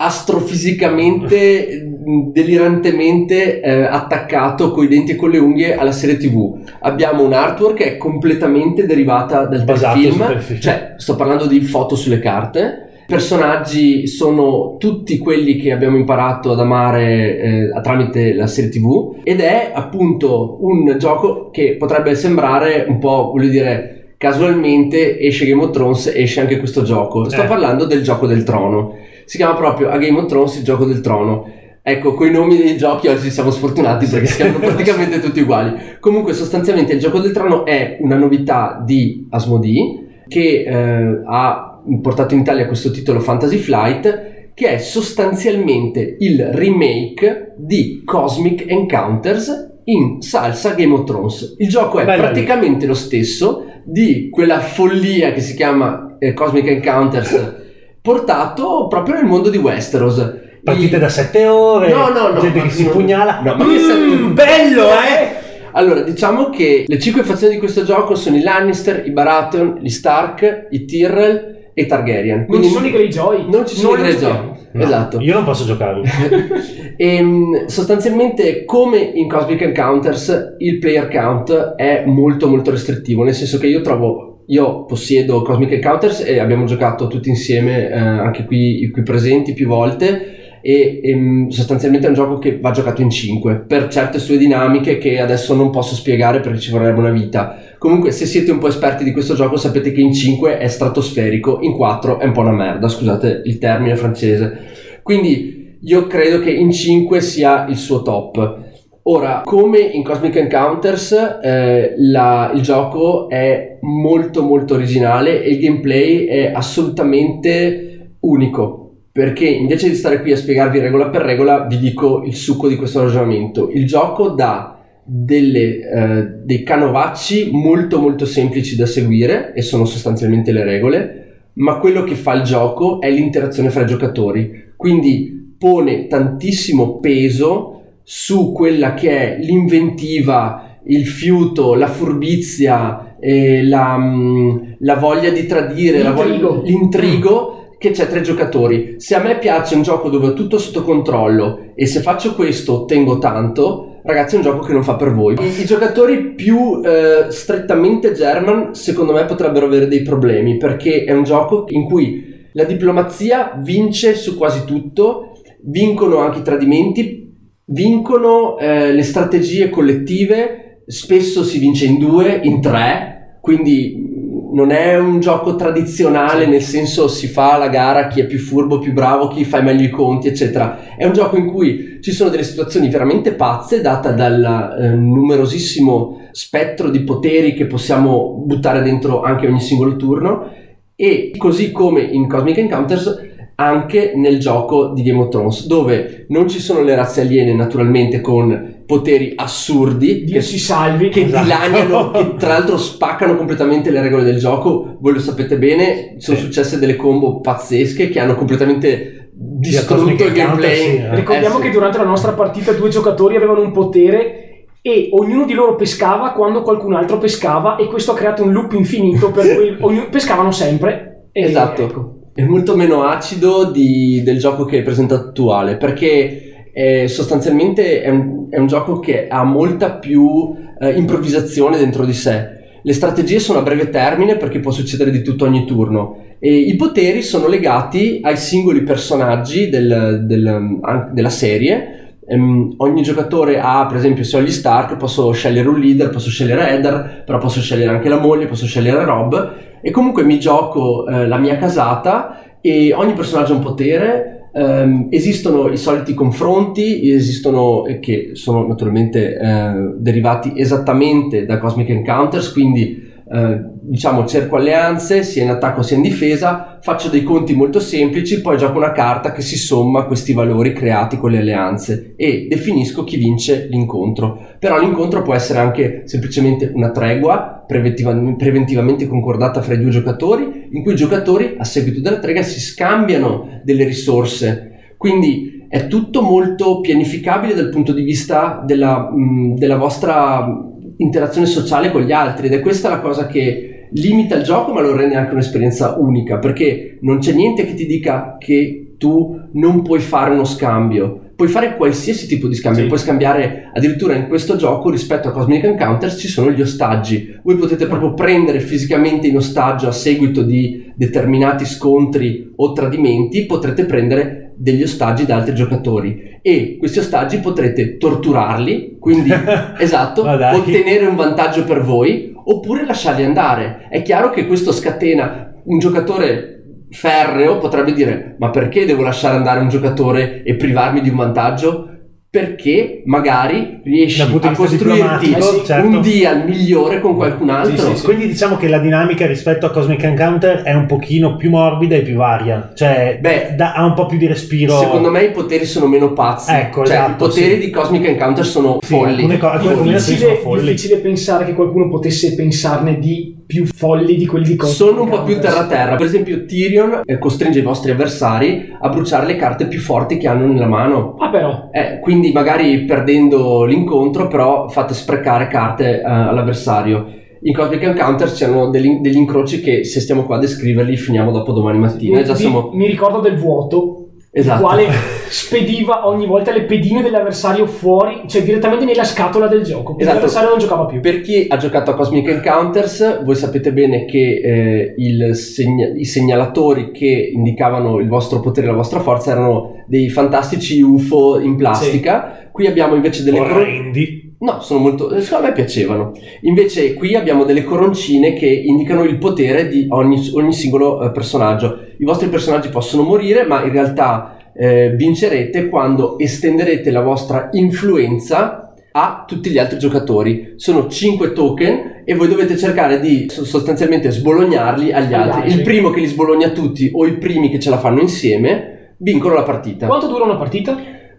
[0.00, 1.90] astrofisicamente,
[2.32, 6.56] delirantemente eh, attaccato coi denti e con le unghie alla serie TV.
[6.80, 10.60] Abbiamo un artwork che è completamente derivata dal Basato film, telefilm.
[10.60, 12.84] cioè sto parlando di foto sulle carte.
[13.08, 19.16] I personaggi sono tutti quelli che abbiamo imparato ad amare eh, tramite la serie TV
[19.24, 25.62] ed è appunto un gioco che potrebbe sembrare un po', voglio dire, casualmente esce Game
[25.62, 27.28] of Thrones, esce anche questo gioco.
[27.30, 27.46] Sto Eh.
[27.46, 28.94] parlando del gioco del trono.
[29.28, 31.52] Si chiama proprio a Game of Thrones il gioco del trono.
[31.82, 35.98] Ecco, con i nomi dei giochi oggi siamo sfortunati perché si chiamano praticamente tutti uguali.
[36.00, 42.32] Comunque, sostanzialmente, il gioco del trono è una novità di Asmodee che eh, ha portato
[42.32, 50.22] in Italia questo titolo Fantasy Flight che è sostanzialmente il remake di Cosmic Encounters in
[50.22, 51.56] salsa Game of Thrones.
[51.58, 52.16] Il gioco è lì.
[52.16, 57.56] praticamente lo stesso di quella follia che si chiama eh, Cosmic Encounters
[58.12, 60.36] portato proprio nel mondo di Westeros.
[60.64, 63.40] Partite I- da 7 ore, No, no, no, gente ma che si non- pugnala.
[63.44, 65.46] no, ma che Mm, sette- bello, eh!
[65.72, 69.88] Allora, diciamo che le cinque fazioni di questo gioco sono i Lannister, i Baratheon, gli
[69.90, 72.36] Stark, i Tyrell e i Targaryen.
[72.38, 73.44] Non Quindi ci sono i Greyjoy.
[73.48, 74.56] Non ci sono i Noi Greyjoy.
[74.72, 75.20] No, Esatto.
[75.20, 76.02] Io non posso giocarlo.
[77.00, 83.34] E, mh, sostanzialmente, come in Cosmic Encounters, il player count è molto molto restrittivo, nel
[83.34, 88.44] senso che io trovo, io possiedo Cosmic Encounters e abbiamo giocato tutti insieme, eh, anche
[88.44, 90.60] qui, qui presenti più volte.
[90.60, 94.36] E, e, mh, sostanzialmente è un gioco che va giocato in 5 per certe sue
[94.36, 97.58] dinamiche che adesso non posso spiegare perché ci vorrebbe una vita.
[97.78, 101.58] Comunque, se siete un po' esperti di questo gioco, sapete che in 5 è stratosferico,
[101.60, 104.58] in 4 è un po' una merda, scusate il termine francese.
[105.02, 108.66] Quindi io credo che in 5 sia il suo top.
[109.10, 115.60] Ora, come in Cosmic Encounters, eh, la- il gioco è molto molto originale e il
[115.60, 118.96] gameplay è assolutamente unico.
[119.10, 122.76] Perché invece di stare qui a spiegarvi regola per regola, vi dico il succo di
[122.76, 123.70] questo ragionamento.
[123.70, 130.52] Il gioco dà delle, eh, dei canovacci molto molto semplici da seguire e sono sostanzialmente
[130.52, 134.74] le regole, ma quello che fa il gioco è l'interazione fra i giocatori.
[134.76, 137.77] Quindi pone tantissimo peso
[138.10, 145.44] su quella che è l'inventiva, il fiuto, la furbizia, eh, la, mm, la voglia di
[145.44, 146.62] tradire, la voglia- L'intrigo.
[146.64, 148.94] l'intrigo che c'è tra i giocatori.
[148.96, 152.80] Se a me piace un gioco dove ho tutto sotto controllo e se faccio questo
[152.80, 155.34] ottengo tanto, ragazzi è un gioco che non fa per voi.
[155.38, 161.12] I, i giocatori più eh, strettamente German secondo me potrebbero avere dei problemi perché è
[161.12, 167.26] un gioco in cui la diplomazia vince su quasi tutto, vincono anche i tradimenti,
[167.70, 174.06] vincono eh, le strategie collettive, spesso si vince in due, in tre, quindi
[174.50, 178.78] non è un gioco tradizionale nel senso si fa la gara chi è più furbo,
[178.78, 180.96] più bravo, chi fa meglio i conti, eccetera.
[180.96, 186.28] È un gioco in cui ci sono delle situazioni veramente pazze data dal eh, numerosissimo
[186.32, 190.50] spettro di poteri che possiamo buttare dentro anche ogni singolo turno
[190.94, 193.27] e così come in Cosmic Encounters
[193.60, 198.20] anche nel gioco di Game of Thrones dove non ci sono le razze aliene naturalmente
[198.20, 201.08] con poteri assurdi Dio che, si salvi.
[201.08, 201.42] che Esatto.
[201.42, 206.36] dilaniano che tra l'altro spaccano completamente le regole del gioco voi lo sapete bene sono
[206.36, 206.44] Sì.
[206.44, 211.14] successe delle combo pazzesche che hanno completamente distrutto il gameplay sì, eh.
[211.16, 211.66] Ricordiamo Eh, sì.
[211.66, 216.30] che durante la nostra partita due giocatori avevano un potere e ognuno di loro pescava
[216.30, 220.52] quando qualcun altro pescava e questo ha creato un loop infinito per cui ognuno- pescavano
[220.52, 221.26] sempre.
[221.32, 221.82] E Esatto.
[221.82, 222.12] ecco.
[222.38, 228.10] È molto meno acido di- del gioco che è presentato attuale perché eh, sostanzialmente è
[228.10, 232.46] un, è un gioco che ha molta più eh, improvvisazione dentro di sé.
[232.80, 236.76] Le strategie sono a breve termine perché può succedere di tutto ogni turno e i
[236.76, 242.07] poteri sono legati ai singoli personaggi del- del- della serie.
[242.28, 246.28] Ehm, ogni giocatore ha, per esempio, se ho gli Stark, posso scegliere un leader, posso
[246.28, 251.06] scegliere Eddard, però posso scegliere anche la moglie, posso scegliere Rob e comunque mi gioco
[251.06, 254.50] eh, la mia casata e ogni personaggio ha un potere.
[254.52, 261.90] ehm, esistono i soliti confronti, esistono eh, che sono naturalmente eh, derivati esattamente da Cosmic
[261.90, 267.54] Encounters, quindi eh, diciamo cerco alleanze sia in attacco sia in difesa, faccio dei conti
[267.54, 271.38] molto semplici, poi gioco una carta che si somma a questi valori creati con le
[271.38, 274.56] alleanze e definisco chi vince l'incontro.
[274.58, 280.68] Però l'incontro può essere anche semplicemente una tregua preventiva- preventivamente concordata fra i due giocatori,
[280.72, 284.94] in cui i giocatori a seguito della trega si scambiano delle risorse.
[284.96, 290.66] Quindi è tutto molto pianificabile dal punto di vista della, mh, della vostra
[290.98, 294.80] interazione sociale con gli altri ed è questa la cosa che limita il gioco ma
[294.80, 299.82] lo rende anche un'esperienza unica perché non c'è niente che ti dica che tu non
[299.82, 302.88] puoi fare uno scambio puoi fare qualsiasi tipo di scambio Sì.
[302.88, 307.56] puoi scambiare addirittura in questo gioco rispetto a Cosmic Encounters ci sono gli ostaggi voi
[307.56, 314.47] potete proprio prendere fisicamente in ostaggio a seguito di determinati scontri o tradimenti potrete prendere
[314.58, 319.30] degli ostaggi da altri giocatori e questi ostaggi potrete torturarli quindi
[319.78, 323.86] esatto ottenere un vantaggio per voi oppure lasciarli andare.
[323.88, 326.54] È chiaro che questo scatena un giocatore
[326.90, 331.97] ferreo potrebbe dire ma perché devo lasciare andare un giocatore e privarmi di un vantaggio?
[332.38, 335.86] Perché magari riesci a costruirti certo.
[335.86, 337.92] un deal migliore con qualcun altro.
[338.04, 342.02] Quindi diciamo che la dinamica rispetto a Cosmic Encounter è un pochino più morbida e
[342.02, 344.78] più varia, cioè Beh, dà- ha un po' più di respiro.
[344.78, 346.52] Secondo me i poteri sono meno pazzi.
[346.52, 347.58] Ecco, cioè, esatto, i poteri sì.
[347.58, 349.14] di Cosmic Encounter sono Sì, folli.
[349.14, 350.70] alcune co- alcune combinazioni difficile, sono folli.
[350.70, 355.08] difficile pensare che qualcuno potesse pensarne di più folli di quelli di Cosmic Sono un
[355.08, 355.96] po' più terra-terra.
[355.96, 360.28] Per esempio, Tyrion eh, costringe i vostri avversari a bruciare le carte più forti che
[360.28, 361.16] hanno nella mano.
[361.18, 367.06] Ah però, Eh, quindi magari perdendo l'incontro, però fate sprecare carte eh, all'avversario.
[367.40, 371.52] In Cosmic Encounters c'erano degli, degli incroci che se stiamo qua a descriverli finiamo dopo
[371.52, 372.18] domani mattina.
[372.18, 372.70] mi, Già siamo...
[372.74, 373.97] mi ricordo del vuoto,
[374.30, 374.60] Esatto.
[374.60, 374.88] il quale
[375.28, 379.96] spediva ogni volta le pedine dell'avversario fuori, cioè direttamente nella scatola del gioco.
[379.98, 380.14] Esatto.
[380.14, 381.00] L'avversario non giocava più.
[381.00, 386.04] Per chi ha giocato a Cosmic Encounters, voi sapete bene che eh, il segna- i
[386.04, 391.56] segnalatori che indicavano il vostro potere e la vostra forza erano dei fantastici UFO in
[391.56, 392.48] plastica.
[392.52, 394.27] Qui abbiamo invece delle orrendi.
[394.40, 395.20] No, sono molto.
[395.20, 396.12] Secondo me piacevano.
[396.42, 401.86] Invece, qui abbiamo delle coroncine che indicano il potere di ogni, ogni singolo eh, personaggio.
[401.98, 408.74] I vostri personaggi possono morire, ma in realtà eh, vincerete quando estenderete la vostra influenza
[408.92, 410.54] a tutti gli altri giocatori.
[410.56, 415.52] Sono 5 token e voi dovete cercare di so- sostanzialmente sbolognarli agli altri.
[415.52, 419.34] Il primo che li sbologna tutti o i primi che ce la fanno insieme vincono
[419.34, 419.86] la partita.
[419.86, 420.76] Quanto dura una partita?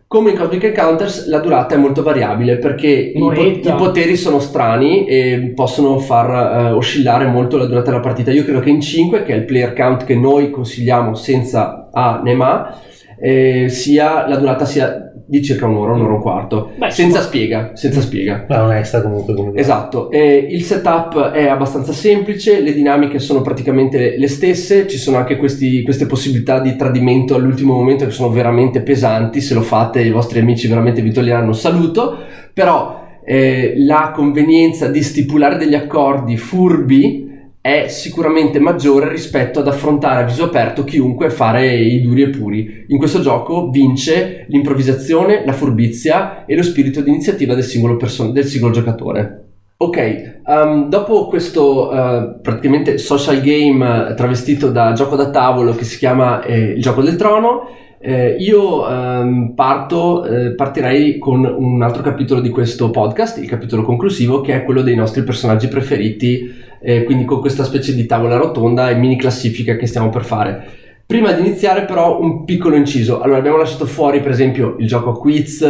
[0.10, 4.40] Come in Cosmic Encounters la durata è molto variabile perché i, po- i poteri sono
[4.40, 8.32] strani e possono far eh, oscillare molto la durata della partita.
[8.32, 12.22] Io credo che in 5, che è il player count che noi consigliamo senza A
[12.24, 12.76] né Ma,
[13.20, 16.72] eh, sia, la durata sia di circa un'ora, un'ora e un quarto.
[16.76, 18.46] Beh, senza spiega, senza spiega.
[18.50, 19.36] Ma onesta comunque.
[19.36, 19.62] come dire.
[19.62, 25.18] Esatto, eh, il setup è abbastanza semplice, le dinamiche sono praticamente le stesse, ci sono
[25.18, 30.02] anche questi- queste possibilità di tradimento all'ultimo momento che sono veramente pesanti, se lo fate
[30.02, 32.18] i vostri amici veramente vi toglieranno un saluto,
[32.52, 37.29] però eh, la convenienza di stipulare degli accordi furbi
[37.62, 42.30] è sicuramente maggiore rispetto ad affrontare a viso aperto chiunque e fare i duri e
[42.30, 42.86] puri.
[42.88, 48.32] In questo gioco vince l'improvvisazione, la furbizia e lo spirito di iniziativa del singolo, person-
[48.32, 49.44] del singolo giocatore.
[49.82, 55.86] Ok, um, dopo questo uh, praticamente social game eh, travestito da gioco da tavolo che
[55.86, 57.68] si chiama eh, il gioco del trono,
[58.02, 63.82] eh, io ehm, parto, eh, partirei con un altro capitolo di questo podcast, il capitolo
[63.82, 66.50] conclusivo, che è quello dei nostri personaggi preferiti,
[66.82, 70.78] eh, quindi con questa specie di tavola rotonda e mini classifica che stiamo per fare.
[71.10, 75.10] Prima di iniziare però un piccolo inciso, allora abbiamo lasciato fuori per esempio il gioco
[75.10, 75.64] a quiz,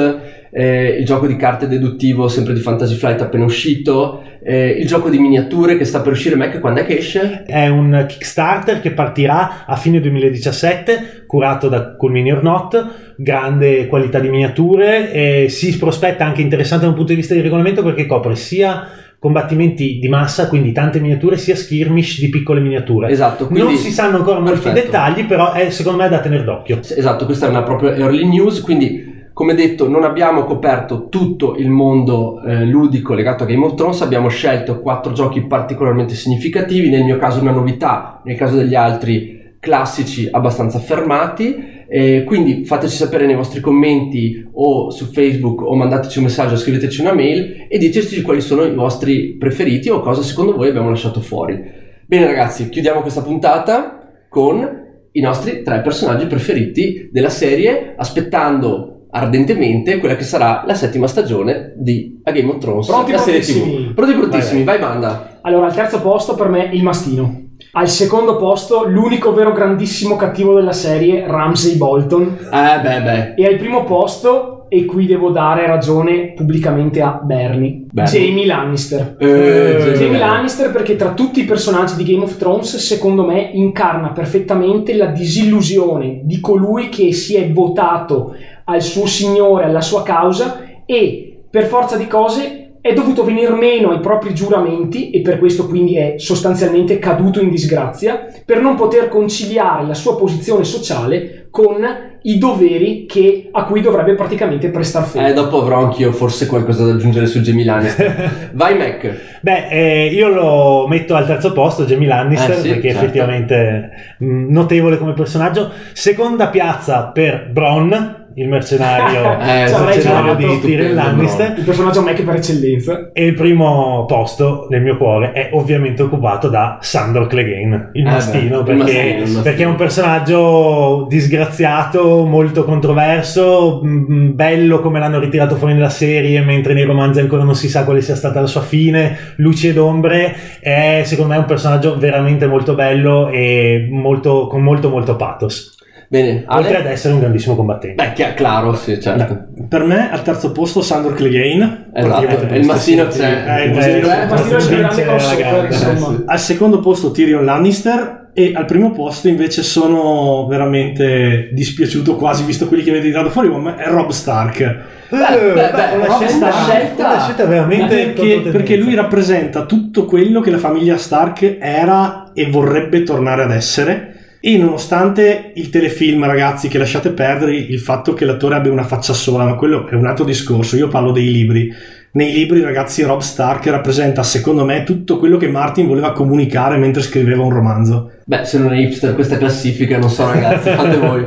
[0.51, 5.09] eh, il gioco di carte deduttivo sempre di Fantasy Flight appena uscito, eh, il gioco
[5.09, 7.43] di miniature che sta per uscire Mac, quando è che esce?
[7.45, 13.87] È un Kickstarter che partirà a fine 2017, curato da Cool Mini or Not, grande
[13.87, 17.81] qualità di miniature e si prospetta anche interessante da un punto di vista di regolamento
[17.81, 18.87] perché copre sia
[19.19, 23.09] combattimenti di massa, quindi tante miniature, sia skirmish di piccole miniature.
[23.09, 23.65] Esatto, quindi...
[23.65, 24.85] non si sanno ancora molti Perfetto.
[24.85, 26.79] dettagli, però è secondo me da tenere d'occhio.
[26.79, 31.69] Esatto, questa è una proprio early news, quindi come detto non abbiamo coperto tutto il
[31.69, 37.03] mondo eh, ludico legato a Game of Thrones, abbiamo scelto quattro giochi particolarmente significativi, nel
[37.03, 43.25] mio caso una novità, nel caso degli altri classici abbastanza affermati, eh, quindi fateci sapere
[43.25, 48.21] nei vostri commenti o su Facebook o mandateci un messaggio, scriveteci una mail e diteci
[48.21, 51.59] quali sono i vostri preferiti o cosa secondo voi abbiamo lasciato fuori.
[52.05, 59.97] Bene ragazzi, chiudiamo questa puntata con i nostri tre personaggi preferiti della serie, aspettando ardentemente
[59.97, 63.41] quella che sarà la settima stagione di A Game of Thrones, Pronti la serie.
[63.41, 63.93] TV.
[63.93, 65.39] Pronti prontissimi, Vai, vai, banda.
[65.41, 67.47] Allora, al terzo posto per me il mastino.
[67.71, 72.37] Al secondo posto, l'unico vero grandissimo cattivo della serie, Ramsay Bolton.
[72.51, 73.33] Eh beh beh.
[73.35, 78.19] E al primo posto, e qui devo dare ragione pubblicamente a Bernie, Bernie.
[78.19, 79.15] Jamie Lannister.
[79.17, 84.11] Eh, Jamie Lannister perché tra tutti i personaggi di Game of Thrones secondo me incarna
[84.11, 88.35] perfettamente la disillusione di colui che si è votato
[88.65, 93.89] al suo signore, alla sua causa e per forza di cose è dovuto venir meno
[93.91, 99.09] ai propri giuramenti e per questo quindi è sostanzialmente caduto in disgrazia per non poter
[99.09, 101.75] conciliare la sua posizione sociale con
[102.21, 105.29] i doveri che- a cui dovrebbe praticamente prestar fede.
[105.29, 108.51] Eh, dopo avrò anch'io forse qualcosa da aggiungere su Jamie Lannister.
[108.53, 109.39] Vai Mac.
[109.41, 113.03] Beh, eh, io lo metto al terzo posto, Jamie Lannister, Eh sì, perché certo.
[113.03, 115.71] effettivamente mh, notevole come personaggio.
[115.93, 121.53] Seconda piazza per Bron, il mercenario, Eh, il ci avrei mercenario di Tyrion Lannister.
[121.57, 123.09] Il personaggio Mac per eccellenza.
[123.13, 128.09] E il primo posto nel mio cuore è ovviamente occupato da Sandor Clegane, il Eh
[128.09, 129.41] mastino, beh, perché, il mastino.
[129.41, 136.41] perché è un personaggio disgraziato, molto controverso, mh, bello come l'hanno ritirato fuori nella serie,
[136.41, 139.77] mentre nei romanzi ancora non si sa quale sia stata la sua fine, luci ed
[139.77, 145.77] ombre, è secondo me un personaggio veramente molto bello e molto, con molto molto pathos.
[146.11, 146.61] Bene, Ale?
[146.65, 148.03] Oltre ad essere un grandissimo combattente.
[148.03, 149.45] Beh, chi- claro, sì, certo.
[149.67, 151.91] Per me al terzo posto Sandor Clegane.
[151.93, 152.53] Esatto, il c'è.
[152.53, 155.67] eh, il mastino- Eh, Il Mastino è un grande vince la crossover, gara.
[155.67, 155.93] insomma.
[155.93, 156.23] Eh, sì.
[156.25, 162.67] Al secondo posto Tyrion Lannister e al primo posto invece sono veramente dispiaciuto quasi visto
[162.67, 164.75] quelli che avete tirato fuori me è Rob Stark Eh,
[165.09, 165.17] beh,
[165.53, 170.51] beh, una, Rob scelta, scelta- una scelta veramente perché, perché lui rappresenta tutto quello che
[170.51, 176.77] la famiglia Stark era e vorrebbe tornare ad essere e nonostante il telefilm ragazzi che
[176.77, 180.23] lasciate perdere il fatto che l'attore abbia una faccia sola ma quello è un altro
[180.23, 181.69] discorso io parlo dei libri
[182.11, 187.01] nei libri ragazzi Rob Stark rappresenta secondo me tutto quello che Martin voleva comunicare mentre
[187.01, 191.25] scriveva un romanzo Beh, se non è hipster questa classifica, non so ragazzi, fate voi.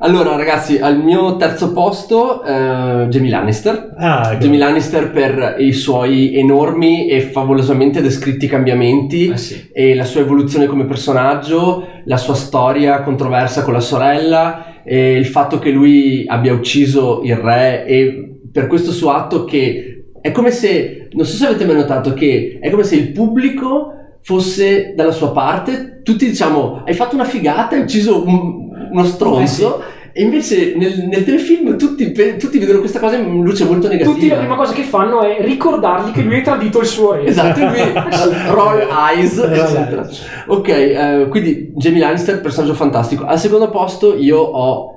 [0.00, 3.94] Allora ragazzi, al mio terzo posto eh, Jamie Lannister.
[3.96, 4.42] Ah, ecco.
[4.42, 9.70] Jamie Lannister per i suoi enormi e favolosamente descritti cambiamenti Eh sì.
[9.72, 15.26] e la sua evoluzione come personaggio, la sua storia controversa con la sorella e il
[15.26, 20.50] fatto che lui abbia ucciso il re e per questo suo atto che è come
[20.50, 23.92] se, non so se avete mai notato che è come se il pubblico
[24.22, 29.82] fosse dalla sua parte, tutti diciamo hai fatto una figata, hai ucciso un- uno stronzo
[30.12, 34.12] e invece nel, nel telefilm tutti, pe- tutti vedono questa cosa in luce molto negativa.
[34.14, 37.24] Tutti la prima cosa che fanno è ricordargli che lui ha tradito il suo re.
[37.24, 37.80] Esatto, lui
[38.50, 40.08] roll eyes, eccetera.
[40.46, 43.24] Ok, eh, quindi Jamie Lannister, personaggio fantastico.
[43.24, 44.90] Al secondo posto io ho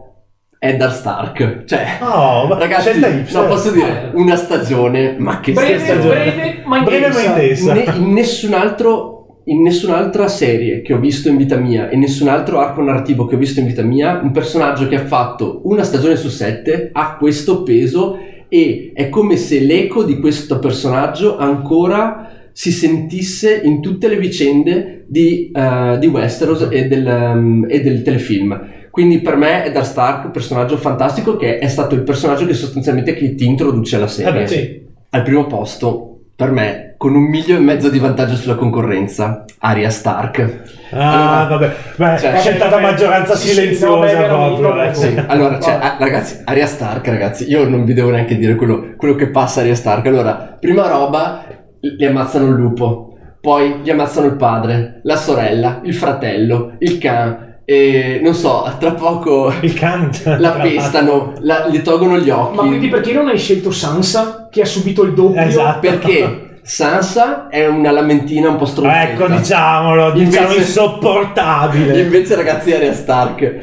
[0.59, 1.63] Eddard Stark.
[1.65, 2.99] Cioè, Oh, ragazzi,
[3.31, 6.15] no, posso dire, una stagione, ma che Breve, stagione.
[6.15, 7.29] breve, ma Breve intensa.
[7.29, 7.73] ma intensa.
[7.73, 9.14] Ne- in nessun altro
[9.47, 13.35] in nessun'altra serie che ho visto in vita mia e nessun altro arco narrativo che
[13.35, 17.15] ho visto in vita mia un personaggio che ha fatto una stagione su sette ha
[17.17, 18.17] questo peso
[18.47, 25.03] e è come se l'eco di questo personaggio ancora si sentisse in tutte le vicende
[25.07, 30.25] di, eh, di Westeros e del, um, e del telefilm quindi per me Eddard Stark
[30.25, 34.31] un personaggio fantastico che è stato il personaggio che sostanzialmente che ti introduce alla serie
[34.31, 34.81] Eh beh, Sì.
[35.09, 39.91] al primo posto per me con un miglio e mezzo di vantaggio sulla concorrenza Arya
[39.91, 44.59] Stark Ah, Allora, vabbè, Beh, cioè, scelta da vabbè, maggioranza sì, sì, silenziosa no, veramente,
[44.59, 44.69] proprio.
[44.69, 44.93] vabbè, eh.
[44.95, 48.93] sì, allora cioè, ah, ragazzi Arya Stark ragazzi io non vi devo neanche dire quello,
[48.97, 51.45] quello che passa a Arya Stark allora prima roba
[51.79, 57.43] gli ammazzano il lupo poi gli ammazzano il padre la sorella il fratello il can
[57.65, 60.09] e non so tra poco Il can
[60.39, 64.61] la pestano la- gli tolgono gli occhi Ma quindi perché non hai scelto Sansa, che
[64.61, 65.41] ha subito il doppio?
[65.41, 65.79] Esatto.
[65.79, 72.01] perché Sansa è una lamentina un po' stronzetta Ecco, diciamolo, diciamo Invece- insopportabile.
[72.01, 73.55] Invece ragazzi Arya Stark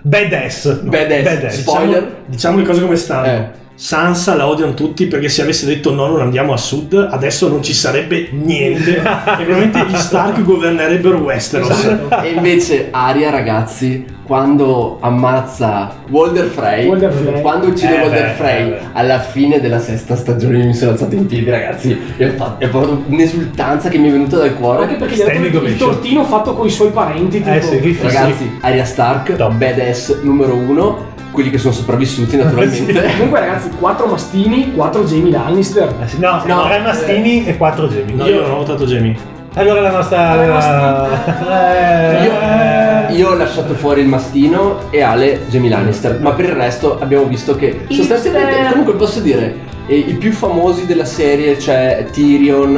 [0.00, 0.80] Badass.
[0.80, 1.48] Badass.
[1.60, 2.02] Spoiler.
[2.02, 3.26] Diciamo, diciamo le cose come stanno.
[3.26, 3.48] Eh.
[3.78, 7.62] Sansa la odiano tutti perché se avesse detto no non andiamo a sud adesso non
[7.62, 12.16] ci sarebbe niente e probabilmente gli Stark governerebbero Westeros Esatto.
[12.24, 17.40] E invece Arya ragazzi quando ammazza Walder Frey, Walder Frey.
[17.42, 18.78] quando uccide Eh Walder beh, Frey eh beh.
[18.94, 23.88] alla fine della sesta stagione mi sono alzato in piedi ragazzi e ho fatto- un'esultanza
[23.90, 26.66] che mi è venuta dal cuore Anche perché gli ha dato il, tortino fatto con
[26.66, 27.42] i suoi parenti.
[27.42, 27.50] Tipo.
[27.54, 29.52] Eh sì, ragazzi Arya Stark Top.
[29.52, 35.94] badass numero uno quelli che sono sopravvissuti naturalmente Comunque, ragazzi, 4 mastini, 4 Jamie Lannister.
[36.00, 38.14] Eh No, No, tre mastini e quattro gemi.
[38.14, 39.14] no io non ho votato Jamie
[39.54, 40.32] Allora la nostra...
[40.34, 42.26] Tre mastini.
[43.10, 46.98] Eh, Io ho lasciato fuori il mastino e Ale Jamie Lannister, ma per il resto
[46.98, 49.54] abbiamo visto che sostanzialmente, comunque posso dire,
[49.86, 52.76] eh, i più famosi della serie, cioè Tyrion,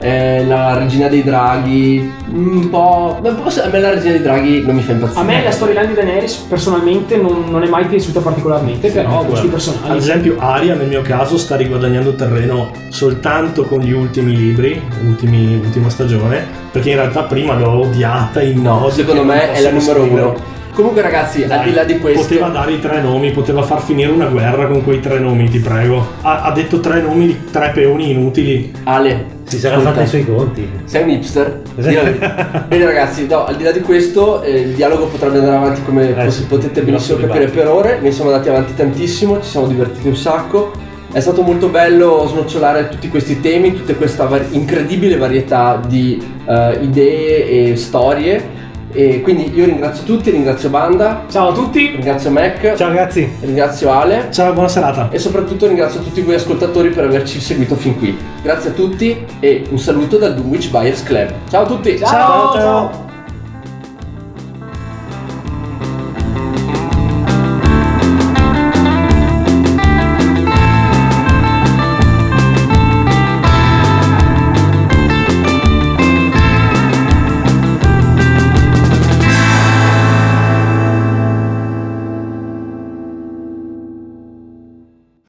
[0.00, 3.18] eh, la regina dei draghi, un po'...
[3.22, 5.20] a me la regina dei draghi non mi fa impazzire.
[5.20, 9.46] A me la storyline di Daenerys personalmente non, non è mai piaciuta particolarmente, però gusti
[9.46, 9.98] Ad personali.
[9.98, 15.88] esempio Aria nel mio caso sta riguadagnando terreno soltanto con gli ultimi libri, ultimi- ultima
[15.88, 20.22] stagione, perché in realtà prima l'ho odiata in No, secondo me è la numero scrivere.
[20.22, 20.60] uno.
[20.72, 22.22] Comunque ragazzi, al Dai, di là di questo...
[22.22, 25.58] Poteva dare i tre nomi, poteva far finire una guerra con quei tre nomi, ti
[25.58, 26.02] prego.
[26.22, 28.72] Ha, ha detto tre nomi di tre peoni inutili.
[28.84, 30.66] Ale, si sarà fatta i suoi conti.
[30.84, 31.60] Sei un hipster?
[31.76, 32.64] Esatto.
[32.68, 36.16] Bene ragazzi, no, al di là di questo, eh, il dialogo potrebbe andare avanti come
[36.16, 40.08] Eh sì, potete benissimo capire per ore, ne siamo andati avanti tantissimo, ci siamo divertiti
[40.08, 40.72] un sacco.
[41.12, 46.18] È stato molto bello snocciolare tutti questi temi, tutta questa var- incredibile varietà di
[46.48, 48.60] eh, idee e storie.
[48.92, 51.86] E quindi io ringrazio tutti, ringrazio Banda, Ciao a tutti.
[51.86, 53.30] ringrazio Mac, Ciao ragazzi.
[53.40, 55.08] ringrazio Ale Ciao, buona serata.
[55.10, 58.16] e soprattutto ringrazio tutti voi ascoltatori per averci seguito fin qui.
[58.42, 61.32] Grazie a tutti e un saluto dal Dunwich Buyers Club.
[61.48, 61.98] Ciao a tutti!
[61.98, 62.52] Ciao.
[62.52, 63.11] ciao.